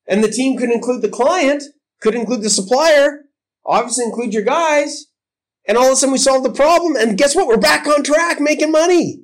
And 0.07 0.23
the 0.23 0.31
team 0.31 0.59
could 0.59 0.71
include 0.71 1.01
the 1.01 1.09
client, 1.09 1.63
could 2.01 2.15
include 2.15 2.43
the 2.43 2.51
supplier, 2.51 3.24
obviously 3.65 4.05
include 4.05 4.35
your 4.35 4.43
guys. 4.43 5.07
And 5.67 5.79
all 5.79 5.87
of 5.87 5.93
a 5.93 5.97
sudden 5.97 6.13
we 6.13 6.19
solve 6.19 6.43
the 6.43 6.53
problem. 6.53 6.95
And 6.97 7.17
guess 7.17 7.35
what? 7.35 7.47
We're 7.47 7.57
back 7.57 7.87
on 7.87 8.03
track 8.03 8.39
making 8.41 8.71
money. 8.71 9.23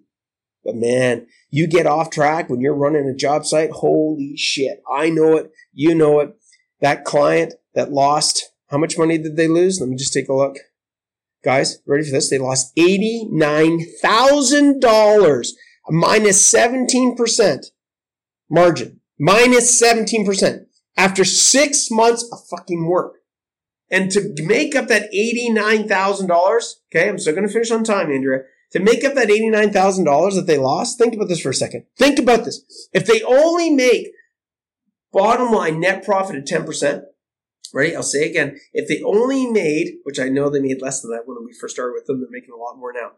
But 0.65 0.77
man, 0.77 1.27
you 1.51 1.67
get 1.67 1.87
off 1.87 2.09
track 2.11 2.49
when 2.49 2.61
you're 2.61 2.75
running 2.75 3.09
a 3.09 3.15
job 3.15 3.45
site. 3.47 3.71
Holy 3.71 4.37
shit. 4.37 4.83
I 4.91 5.11
know 5.11 5.37
it. 5.37 5.53
You 5.73 5.95
know 5.95 6.19
it. 6.21 6.35
That 6.81 7.05
client 7.05 7.55
that 7.75 7.93
lost, 7.93 8.53
how 8.69 8.79
much 8.79 8.97
money 8.97 9.19
did 9.19 9.37
they 9.37 9.49
lose? 9.49 9.81
Let 9.81 9.91
me 9.91 9.97
just 9.97 10.13
take 10.13 10.29
a 10.29 10.35
look. 10.35 10.57
Guys, 11.43 11.81
ready 11.87 12.05
for 12.05 12.11
this? 12.11 12.29
They 12.31 12.39
lost 12.39 12.77
$89,000 12.77 15.49
minus 15.89 16.53
17% 16.53 17.67
margin. 18.51 19.01
Minus 19.19 19.83
17% 19.83 20.67
after 20.97 21.25
six 21.25 21.91
months 21.91 22.29
of 22.33 22.39
fucking 22.49 22.87
work. 22.87 23.17
And 23.91 24.11
to 24.13 24.35
make 24.39 24.77
up 24.77 24.89
that 24.89 25.11
$89,000, 25.13 26.75
okay, 26.95 27.09
I'm 27.09 27.19
still 27.19 27.35
going 27.35 27.47
to 27.47 27.53
finish 27.53 27.71
on 27.71 27.83
time, 27.83 28.11
Andrea. 28.11 28.43
To 28.73 28.79
make 28.79 29.05
up 29.05 29.15
that 29.15 29.29
$89,000 29.29 30.35
that 30.35 30.47
they 30.47 30.59
lost, 30.59 30.97
think 30.97 31.15
about 31.15 31.29
this 31.29 31.41
for 31.41 31.51
a 31.51 31.55
second. 31.55 31.87
Think 31.99 32.21
about 32.21 32.45
this. 32.45 32.63
If 32.93 33.07
they 33.07 33.21
only 33.23 33.71
make 33.71 34.13
bottom 35.13 35.51
line 35.51 35.81
net 35.81 36.05
profit 36.05 36.37
at 36.37 36.47
10%, 36.47 37.03
right? 37.75 37.97
I'll 37.97 38.05
say 38.05 38.31
again, 38.31 38.61
if 38.73 38.87
they 38.89 39.03
only 39.03 39.51
made, 39.51 39.97
which 40.05 40.21
I 40.21 40.29
know 40.29 40.49
they 40.49 40.61
made 40.61 40.81
less 40.81 41.03
than 41.03 41.11
that 41.11 41.27
when 41.27 41.45
we 41.45 41.53
first 41.53 41.75
started 41.75 41.95
with 41.95 42.07
them, 42.07 42.21
they're 42.21 42.31
making 42.31 42.55
a 42.55 42.57
lot 42.57 42.79
more 42.79 42.93
now. 42.93 43.11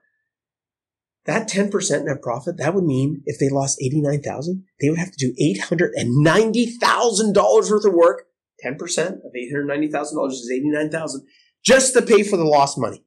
That 1.27 1.49
10% 1.49 2.05
net 2.05 2.23
profit, 2.23 2.57
that 2.57 2.75
would 2.75 2.85
mean 2.85 3.23
if 3.27 3.39
they 3.39 3.51
lost 3.51 3.79
89,000, 3.81 4.65
they 4.81 4.89
would 4.89 4.99
have 4.99 5.13
to 5.13 5.19
do 5.19 5.35
$890,000 5.61 7.71
worth 7.71 7.85
of 7.85 7.93
work 7.93 8.25
10% 8.65 8.77
of 8.77 9.33
$890,000 9.37 10.31
is 10.31 10.51
89,000 10.53 11.27
just 11.65 11.95
to 11.95 12.03
pay 12.03 12.23
for 12.23 12.37
the 12.37 12.45
lost 12.45 12.79
money. 12.79 13.05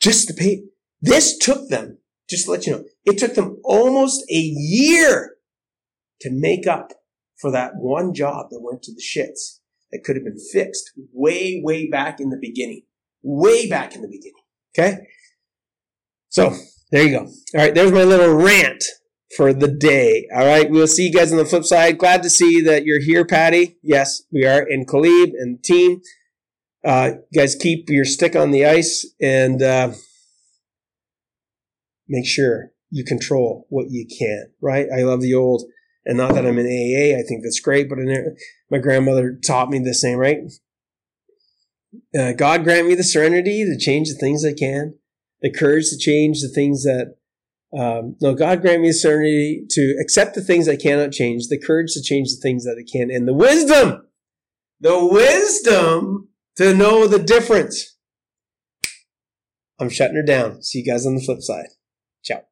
Just 0.00 0.28
to 0.28 0.34
pay. 0.34 0.64
This 1.00 1.36
took 1.36 1.68
them, 1.68 1.98
just 2.28 2.46
to 2.46 2.52
let 2.52 2.66
you 2.66 2.72
know, 2.72 2.84
it 3.04 3.18
took 3.18 3.34
them 3.34 3.60
almost 3.64 4.24
a 4.30 4.38
year 4.38 5.36
to 6.20 6.30
make 6.30 6.66
up 6.66 6.92
for 7.38 7.50
that 7.50 7.72
one 7.76 8.14
job 8.14 8.46
that 8.50 8.60
went 8.62 8.82
to 8.84 8.92
the 8.92 9.02
shits. 9.02 9.58
that 9.90 10.02
could 10.04 10.16
have 10.16 10.24
been 10.24 10.38
fixed 10.52 10.90
way, 11.12 11.60
way 11.62 11.86
back 11.88 12.18
in 12.18 12.30
the 12.30 12.38
beginning. 12.40 12.82
Way 13.22 13.68
back 13.68 13.94
in 13.94 14.00
the 14.00 14.08
beginning. 14.08 14.40
Okay? 14.74 15.06
So, 16.30 16.54
there 16.90 17.02
you 17.02 17.10
go. 17.10 17.24
All 17.26 17.32
right, 17.54 17.74
there's 17.74 17.92
my 17.92 18.04
little 18.04 18.34
rant 18.34 18.82
for 19.36 19.52
the 19.52 19.68
day. 19.68 20.28
All 20.34 20.44
right, 20.44 20.70
we'll 20.70 20.86
see 20.86 21.06
you 21.06 21.12
guys 21.12 21.32
on 21.32 21.38
the 21.38 21.44
flip 21.44 21.64
side. 21.64 21.98
Glad 21.98 22.22
to 22.22 22.30
see 22.30 22.60
that 22.62 22.84
you're 22.84 23.00
here, 23.00 23.24
Patty. 23.24 23.78
Yes, 23.82 24.22
we 24.30 24.44
are, 24.44 24.60
and 24.60 24.86
Khalib 24.86 25.32
and 25.38 25.62
team. 25.62 26.00
Uh, 26.84 27.12
guys 27.34 27.54
keep 27.54 27.88
your 27.88 28.04
stick 28.04 28.34
on 28.34 28.50
the 28.50 28.66
ice 28.66 29.06
and 29.20 29.62
uh, 29.62 29.92
make 32.08 32.26
sure 32.26 32.72
you 32.90 33.04
control 33.04 33.66
what 33.70 33.86
you 33.90 34.06
can, 34.18 34.50
right? 34.60 34.86
I 34.94 35.02
love 35.02 35.20
the 35.20 35.34
old, 35.34 35.62
and 36.04 36.18
not 36.18 36.34
that 36.34 36.46
I'm 36.46 36.58
in 36.58 36.66
AA, 36.66 37.18
I 37.18 37.22
think 37.22 37.42
that's 37.42 37.60
great, 37.60 37.88
but 37.88 37.98
in, 37.98 38.36
my 38.70 38.78
grandmother 38.78 39.38
taught 39.46 39.70
me 39.70 39.78
the 39.78 39.94
same, 39.94 40.18
right? 40.18 40.38
Uh, 42.18 42.32
God 42.32 42.64
grant 42.64 42.88
me 42.88 42.94
the 42.94 43.04
serenity 43.04 43.64
to 43.64 43.78
change 43.78 44.08
the 44.08 44.18
things 44.18 44.44
I 44.44 44.52
can, 44.52 44.98
the 45.40 45.52
courage 45.52 45.88
to 45.90 45.98
change 45.98 46.40
the 46.40 46.48
things 46.48 46.82
that 46.82 47.16
um, 47.78 48.16
no, 48.20 48.34
God 48.34 48.60
grant 48.60 48.82
me 48.82 48.88
the 48.88 48.94
serenity 48.94 49.64
to 49.70 49.96
accept 50.00 50.34
the 50.34 50.42
things 50.42 50.68
I 50.68 50.76
cannot 50.76 51.12
change, 51.12 51.48
the 51.48 51.58
courage 51.58 51.92
to 51.94 52.02
change 52.02 52.28
the 52.28 52.40
things 52.40 52.64
that 52.64 52.76
I 52.78 52.84
can, 52.90 53.10
and 53.10 53.26
the 53.26 53.34
wisdom, 53.34 54.06
the 54.80 55.04
wisdom 55.06 56.28
to 56.56 56.74
know 56.74 57.06
the 57.06 57.18
difference. 57.18 57.96
I'm 59.80 59.88
shutting 59.88 60.16
her 60.16 60.22
down. 60.22 60.62
See 60.62 60.80
you 60.80 60.84
guys 60.84 61.06
on 61.06 61.14
the 61.14 61.22
flip 61.22 61.40
side. 61.40 61.68
Ciao. 62.22 62.42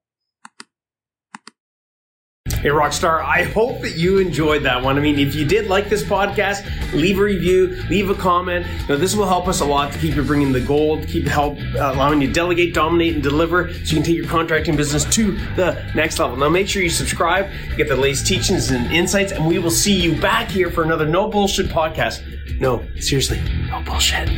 Hey, 2.61 2.69
Rockstar, 2.69 3.25
I 3.25 3.45
hope 3.45 3.81
that 3.81 3.97
you 3.97 4.19
enjoyed 4.19 4.65
that 4.65 4.85
one. 4.85 4.99
I 4.99 5.01
mean, 5.01 5.19
if 5.19 5.35
you 5.35 5.47
did 5.47 5.69
like 5.69 5.89
this 5.89 6.03
podcast, 6.03 6.93
leave 6.93 7.19
a 7.19 7.23
review, 7.23 7.69
leave 7.89 8.11
a 8.11 8.15
comment. 8.15 8.67
You 8.83 8.89
know, 8.89 8.97
this 8.99 9.17
will 9.17 9.27
help 9.27 9.49
us 9.49 9.61
a 9.61 9.65
lot 9.65 9.95
to 9.95 9.99
keep 9.99 10.15
you 10.15 10.23
bringing 10.23 10.53
the 10.53 10.61
gold, 10.61 11.09
keep 11.09 11.27
help 11.27 11.57
uh, 11.59 11.93
allowing 11.95 12.21
you 12.21 12.27
to 12.27 12.33
delegate, 12.35 12.75
dominate, 12.75 13.15
and 13.15 13.23
deliver 13.23 13.73
so 13.73 13.79
you 13.81 13.95
can 13.95 14.03
take 14.03 14.17
your 14.17 14.27
contracting 14.27 14.77
business 14.77 15.07
to 15.15 15.33
the 15.57 15.83
next 15.95 16.19
level. 16.19 16.37
Now, 16.37 16.51
make 16.51 16.69
sure 16.69 16.83
you 16.83 16.91
subscribe, 16.91 17.51
get 17.79 17.89
the 17.89 17.97
latest 17.97 18.27
teachings 18.27 18.71
and 18.71 18.93
insights, 18.93 19.33
and 19.33 19.47
we 19.47 19.59
will 19.59 19.71
see 19.71 19.99
you 19.99 20.21
back 20.21 20.51
here 20.51 20.71
for 20.71 20.83
another 20.83 21.07
No 21.07 21.31
Bullshit 21.31 21.69
podcast. 21.69 22.21
No, 22.61 22.87
seriously, 22.97 23.41
no 23.71 23.81
bullshit. 23.81 24.29